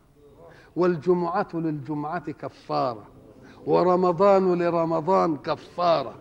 والجمعة 0.77 1.49
للجمعة 1.55 2.31
كفارة 2.33 3.07
ورمضان 3.67 4.63
لرمضان 4.63 5.37
كفارة. 5.37 6.15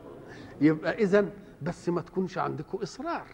يبقى 0.61 0.93
إذا 0.93 1.29
بس 1.61 1.89
ما 1.89 2.01
تكونش 2.01 2.37
عندكم 2.37 2.77
إصرار. 2.77 3.25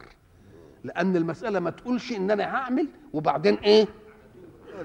لأن 0.84 1.16
المسألة 1.16 1.60
ما 1.60 1.70
تقولش 1.70 2.12
إن 2.12 2.32
أنا 2.32 2.44
هعمل 2.56 2.88
وبعدين 3.14 3.56
إيه؟ 3.56 3.88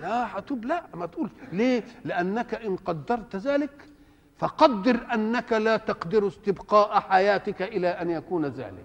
لا 0.00 0.38
هتوب 0.38 0.64
لا 0.64 0.84
ما 0.94 1.06
تقولش. 1.06 1.32
ليه؟ 1.52 1.84
لأنك 2.04 2.54
إن 2.54 2.76
قدرت 2.76 3.36
ذلك 3.36 3.84
فقدر 4.38 5.06
أنك 5.14 5.52
لا 5.52 5.76
تقدر 5.76 6.26
استبقاء 6.28 7.00
حياتك 7.00 7.62
إلى 7.62 7.88
أن 7.88 8.10
يكون 8.10 8.46
ذلك. 8.46 8.84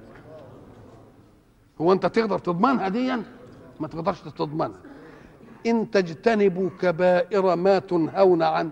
هو 1.82 1.94
أنت 1.94 2.06
تقدر 2.06 2.40
تضمنها 2.40 2.90
ديا 2.90 3.24
ما 3.80 3.88
تقدرش 3.88 4.22
تضمنها. 4.22 4.80
إن 5.66 5.92
تجتنبوا 5.92 6.70
كبائر 6.82 7.56
ما 7.56 7.80
تنهون 7.80 8.44
عنه 8.44 8.72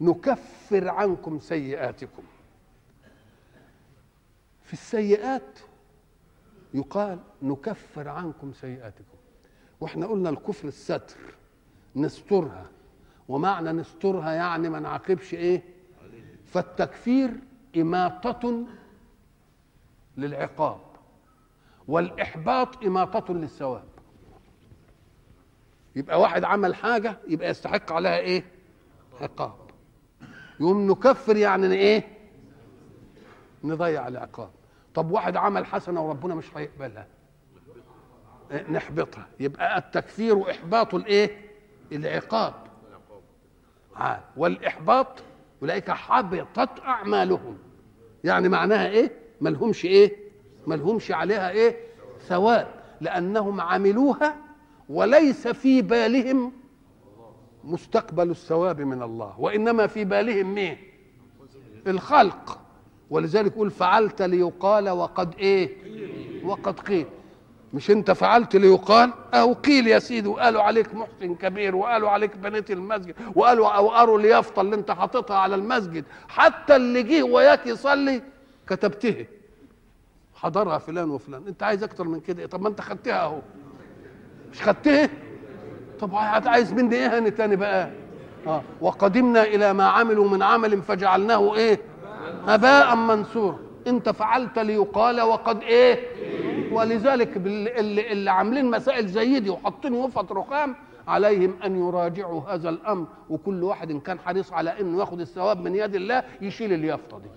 نكفر 0.00 0.88
عنكم 0.88 1.38
سيئاتكم. 1.38 2.22
في 4.64 4.72
السيئات 4.72 5.58
يقال 6.74 7.18
نكفر 7.42 8.08
عنكم 8.08 8.52
سيئاتكم. 8.52 9.16
وإحنا 9.80 10.06
قلنا 10.06 10.30
الكفر 10.30 10.68
الستر 10.68 11.16
نسترها. 11.96 12.66
ومعنى 13.28 13.72
نسترها 13.72 14.32
يعني 14.32 14.68
ما 14.68 14.80
نعاقبش 14.80 15.34
إيه؟ 15.34 15.62
فالتكفير 16.46 17.30
إماطة 17.76 18.64
للعقاب 20.16 20.80
والإحباط 21.88 22.84
إماطة 22.84 23.34
للثواب. 23.34 23.84
يبقى 25.96 26.20
واحد 26.20 26.44
عمل 26.44 26.74
حاجة 26.74 27.16
يبقى 27.28 27.48
يستحق 27.48 27.92
عليها 27.92 28.18
إيه؟ 28.18 28.44
عقاب. 29.20 29.54
يقوم 30.60 30.90
نكفر 30.90 31.36
يعني 31.36 31.66
إيه؟ 31.74 32.08
نضيع 33.64 34.08
العقاب. 34.08 34.50
طب 34.94 35.10
واحد 35.10 35.36
عمل 35.36 35.66
حسنة 35.66 36.06
وربنا 36.06 36.34
مش 36.34 36.56
هيقبلها 36.56 37.06
إيه؟ 38.50 38.70
نحبطها 38.70 39.26
يبقى 39.40 39.78
التكفير 39.78 40.50
إحباط 40.50 40.94
الإيه؟ 40.94 41.38
العقاب 41.92 42.54
آه. 43.96 44.20
والإحباط 44.36 45.06
أولئك 45.62 45.90
حبطت 45.90 46.80
أعمالهم 46.84 47.58
يعني 48.24 48.48
معناها 48.48 48.88
إيه؟ 48.88 49.12
ملهمش 49.40 49.84
إيه؟ 49.84 50.16
ملهمش 50.66 51.10
عليها 51.12 51.50
إيه؟ 51.50 51.76
ثواب 52.20 52.66
لأنهم 53.00 53.60
عملوها 53.60 54.36
وليس 54.88 55.48
في 55.48 55.82
بالهم 55.82 56.52
مستقبل 57.64 58.30
الثواب 58.30 58.80
من 58.80 59.02
الله 59.02 59.40
وإنما 59.40 59.86
في 59.86 60.04
بالهم 60.04 60.54
مين؟ 60.54 60.76
الخلق 61.86 62.60
ولذلك 63.10 63.52
يقول 63.52 63.70
فعلت 63.70 64.22
ليقال 64.22 64.88
وقد 64.90 65.34
إيه؟ 65.38 65.70
وقد 66.44 66.80
قيل. 66.80 67.06
مش 67.74 67.90
أنت 67.90 68.10
فعلت 68.10 68.56
ليقال؟ 68.56 69.10
أو 69.34 69.52
قيل 69.52 69.86
يا 69.88 69.98
سيدي 69.98 70.28
وقالوا 70.28 70.62
عليك 70.62 70.94
محسن 70.94 71.34
كبير 71.34 71.76
وقالوا 71.76 72.10
عليك 72.10 72.36
بنيت 72.36 72.70
المسجد 72.70 73.14
وقالوا 73.34 73.68
أو 73.68 73.88
قروا 73.90 74.18
اليافطة 74.18 74.60
اللي 74.60 74.76
أنت 74.76 74.90
حاططها 74.90 75.36
على 75.36 75.54
المسجد. 75.54 76.04
حتى 76.28 76.76
اللي 76.76 77.02
جه 77.02 77.22
وياك 77.22 77.66
يصلي 77.66 78.22
كتبته. 78.68 79.26
حضرها 80.34 80.78
فلان 80.78 81.10
وفلان. 81.10 81.42
أنت 81.48 81.62
عايز 81.62 81.82
أكتر 81.82 82.04
من 82.04 82.20
كده 82.20 82.46
طب 82.46 82.62
ما 82.62 82.68
أنت 82.68 82.80
خدتها 82.80 83.22
أهو. 83.24 83.38
مش 84.52 84.62
خدتها 84.62 85.10
طب 86.00 86.14
عايز 86.14 86.72
مني 86.72 86.96
إيه 86.96 87.16
هاني 87.16 87.30
تاني 87.30 87.56
بقى؟ 87.56 87.90
آه. 88.46 88.62
وقدمنا 88.80 89.42
إلى 89.42 89.72
ما 89.72 89.84
عملوا 89.84 90.28
من 90.28 90.42
عمل 90.42 90.82
فجعلناه 90.82 91.54
إيه؟ 91.54 91.80
هباء 92.46 92.96
منثورا 92.96 93.58
انت 93.86 94.08
فعلت 94.08 94.58
ليقال 94.58 95.20
وقد 95.20 95.62
إيه؟ 95.62 95.98
ولذلك 96.72 97.36
اللي, 97.36 98.12
اللي 98.12 98.30
عاملين 98.30 98.70
مسائل 98.70 99.06
زي 99.06 99.40
دي 99.40 99.50
وحاطين 99.50 99.92
وفط 99.92 100.32
رخام 100.32 100.74
عليهم 101.08 101.54
أن 101.64 101.88
يراجعوا 101.88 102.40
هذا 102.48 102.68
الأمر. 102.68 103.06
وكل 103.30 103.62
واحد 103.62 103.90
إن 103.90 104.00
كان 104.00 104.18
حريص 104.18 104.52
على 104.52 104.80
إنه 104.80 105.00
ياخد 105.00 105.20
الثواب 105.20 105.60
من 105.60 105.74
يد 105.74 105.94
الله 105.94 106.22
يشيل 106.40 106.72
اليافطة 106.72 107.18
دي. 107.18 107.28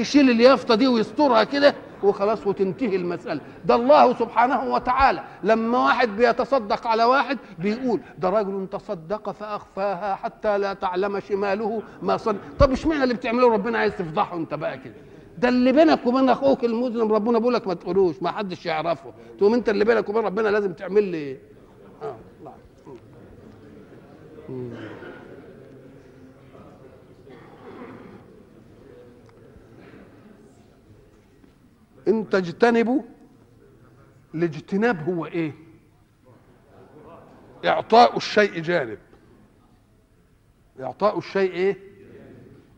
يشيل 0.00 0.30
اليافطة 0.30 0.74
دي 0.74 0.88
ويسترها 0.88 1.44
كده 1.44 1.74
وخلاص 2.04 2.46
وتنتهي 2.46 2.96
المسألة. 2.96 3.40
ده 3.64 3.74
الله 3.74 4.14
سبحانه 4.14 4.74
وتعالى 4.74 5.24
لما 5.42 5.78
واحد 5.78 6.08
بيتصدق 6.08 6.86
على 6.86 7.04
واحد 7.04 7.38
بيقول 7.58 8.00
ده 8.18 8.28
رجل 8.30 8.66
تصدق 8.72 9.30
فأخفاها 9.30 10.14
حتى 10.14 10.58
لا 10.58 10.72
تعلم 10.74 11.20
شماله 11.20 11.82
ما 12.02 12.16
صنع 12.16 12.38
طب 12.58 12.72
اشمعنى 12.72 13.02
اللي 13.02 13.14
بتعمله 13.14 13.52
ربنا 13.52 13.78
عايز 13.78 13.96
تفضحه 13.96 14.36
انت 14.36 14.54
بقى 14.54 14.78
كده؟ 14.78 14.94
ده 15.38 15.48
اللي 15.48 15.72
بينك 15.72 16.06
وبين 16.06 16.28
أخوك 16.28 16.64
المسلم 16.64 17.12
ربنا 17.12 17.38
بيقول 17.38 17.54
لك 17.54 17.66
ما 17.66 17.74
تقولوش 17.74 18.22
ما 18.22 18.30
حدش 18.30 18.66
يعرفه. 18.66 19.12
تقوم 19.38 19.54
انت 19.54 19.68
اللي 19.68 19.84
بينك 19.84 20.08
وبين 20.08 20.22
ربنا 20.24 20.48
لازم 20.48 20.72
تعمل 20.72 21.02
لي 21.04 21.36
آه 22.02 22.16
لا. 22.44 22.52
إن 32.08 32.30
تجتنبوا 32.30 33.02
الاجتناب 34.34 35.08
هو 35.08 35.26
إيه؟ 35.26 35.52
إعطاء 37.64 38.16
الشيء 38.16 38.60
جانب. 38.60 38.98
إعطاء 40.80 41.18
الشيء 41.18 41.52
إيه؟ 41.52 41.78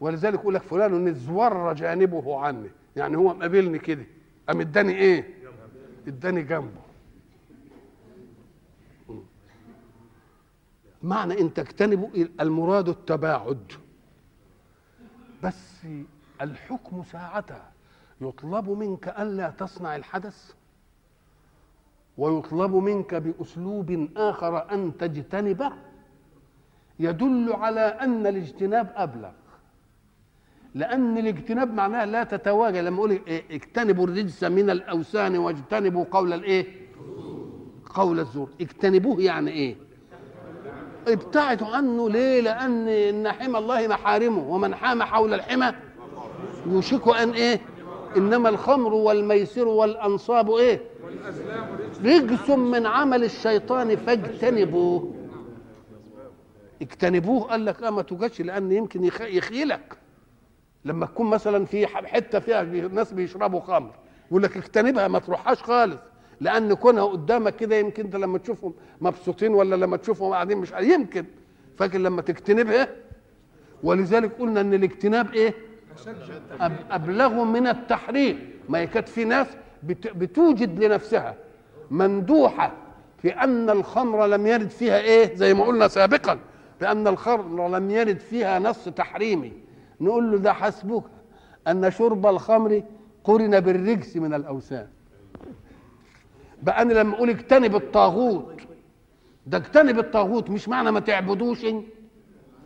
ولذلك 0.01 0.35
يقول 0.35 0.55
لك 0.55 0.63
فلان 0.63 0.95
إن 0.95 1.15
زور 1.15 1.73
جانبه 1.73 2.41
عني. 2.41 2.71
يعني 2.97 3.17
هو 3.17 3.35
مقابلني 3.35 3.79
كده. 3.79 4.07
قام 4.49 4.61
إداني 4.61 4.95
إيه؟ 4.97 5.35
إداني 6.07 6.43
جنبه. 6.43 6.87
معنى 11.03 11.41
إن 11.41 11.55
تجتنبوا 11.55 12.09
المراد 12.41 12.89
التباعد. 12.89 13.73
بس 15.43 15.87
الحكم 16.41 17.03
ساعتها. 17.13 17.76
يطلب 18.21 18.71
منك 18.71 19.09
ألا 19.19 19.51
تصنع 19.51 19.97
الحدث 19.97 20.53
ويطلب 22.19 22.75
منك 22.75 23.15
بأسلوب 23.15 24.09
آخر 24.17 24.73
أن 24.73 24.93
تجتنبه 24.99 25.73
يدل 26.99 27.53
على 27.53 27.81
أن 27.81 28.27
الاجتناب 28.27 28.93
أبلغ 28.97 29.31
لأن 30.75 31.19
الاجتناب 31.19 31.75
معناه 31.75 32.05
لا 32.05 32.25
تتواجد 32.25 32.77
لما 32.77 32.97
أقول 32.99 33.11
إيه 33.11 33.43
اجتنبوا 33.51 34.05
الرجس 34.07 34.45
من 34.45 34.71
الأوثان 34.71 35.37
واجتنبوا 35.39 36.05
قول 36.11 36.33
الإيه؟ 36.33 36.67
قول 37.95 38.21
الزور 38.21 38.49
اجتنبوه 38.61 39.21
يعني 39.21 39.51
إيه؟ 39.51 39.77
ابتعدوا 41.09 41.67
عنه 41.77 42.11
ليه؟ 42.11 42.41
لأن 42.41 42.89
إن 42.89 43.33
حمى 43.33 43.59
الله 43.59 43.89
محارمه 43.89 44.49
ومن 44.49 44.75
حام 44.75 45.03
حول 45.03 45.35
الحمى 45.35 45.73
يوشك 46.67 47.09
أن 47.09 47.31
إيه؟ 47.31 47.61
إنما 48.17 48.49
الخمر 48.49 48.95
والميسر 48.95 49.69
والأنصاب 49.69 50.51
إيه؟ 50.51 50.81
رجس 52.05 52.51
من 52.51 52.87
عمل 52.87 53.25
الشيطان 53.25 53.97
فاجتنبوه. 53.97 55.15
اجتنبوه 56.83 57.43
قال 57.43 57.65
لك 57.65 57.83
آه 57.83 57.91
ما 57.91 58.03
توجدش 58.03 58.41
لأن 58.41 58.73
يمكن 58.73 59.05
يخيلك. 59.21 59.97
لما 60.85 61.07
تكون 61.07 61.27
مثلا 61.31 61.65
في 61.65 61.87
حتة 61.87 62.39
فيها 62.39 62.63
ناس 62.89 63.13
بيشربوا 63.13 63.61
خمر 63.61 63.91
يقول 64.31 64.43
لك 64.43 64.57
اجتنبها 64.57 65.09
ما 65.09 65.19
تروحهاش 65.19 65.63
خالص. 65.63 65.99
لأن 66.41 66.75
كونها 66.75 67.05
قدامك 67.05 67.57
كده 67.57 67.77
يمكن 67.77 68.05
أنت 68.05 68.17
لما 68.17 68.39
تشوفهم 68.39 68.75
مبسوطين 69.01 69.55
ولا 69.55 69.77
لما 69.77 69.97
تشوفهم 69.97 70.33
قاعدين 70.33 70.59
مش 70.59 70.73
يمكن. 70.81 71.25
فاكر 71.77 71.99
لما 71.99 72.23
تجتنبها؟ 72.23 72.89
ولذلك 73.83 74.33
قلنا 74.41 74.61
إن 74.61 74.75
الاجتناب 74.75 75.35
إيه؟ 75.35 75.55
أبلغ 76.91 77.45
من 77.45 77.67
التحريم 77.67 78.51
ما 78.69 78.79
يكاد 78.79 79.07
في 79.07 79.25
ناس 79.25 79.47
بتوجد 80.15 80.85
لنفسها 80.85 81.35
مندوحة 81.91 82.73
في 83.23 83.29
أن 83.31 83.71
الخمر 83.71 84.27
لم 84.27 84.47
يرد 84.47 84.71
فيها 84.71 84.99
إيه؟ 84.99 85.35
زي 85.37 85.55
ما 85.55 85.65
قلنا 85.65 85.89
سابقا 85.89 86.39
بأن 86.81 87.07
الخمر 87.09 87.69
لم 87.69 87.91
يرد 87.91 88.19
فيها 88.19 88.59
نص 88.59 88.85
تحريمي. 88.85 89.53
نقول 90.01 90.33
له 90.33 90.39
ده 90.39 90.53
حسبك 90.53 91.03
أن 91.69 91.91
شرب 91.91 92.27
الخمر 92.27 92.83
قرن 93.25 93.61
بالرجس 93.61 94.17
من 94.17 94.35
الأوثان. 94.35 94.87
بقى 96.63 96.83
أنا 96.83 96.93
لما 96.93 97.15
أقول 97.15 97.31
اجتنب 97.31 97.77
الطاغوت 97.77 98.61
ده 99.47 99.57
اجتنب 99.59 99.99
الطاغوت 99.99 100.51
مش 100.51 100.69
معنى 100.69 100.91
ما 100.91 101.01
تعبدوش 101.01 101.67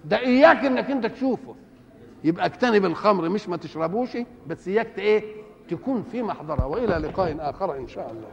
ده 0.04 0.18
إياك 0.18 0.64
إنك 0.64 0.90
أنت 0.90 1.06
تشوفه. 1.06 1.54
يبقى 2.24 2.46
اجتنب 2.46 2.84
الخمر 2.84 3.28
مش 3.28 3.48
ما 3.48 3.56
تشربوش 3.56 4.18
بس 4.46 4.68
اياك 4.68 4.98
إيه؟ 4.98 5.22
تكون 5.70 6.02
في 6.12 6.22
محضرها 6.22 6.64
وإلى 6.64 6.94
لقاء 7.08 7.36
آخر 7.40 7.76
إن 7.76 7.88
شاء 7.88 8.10
الله. 8.10 8.28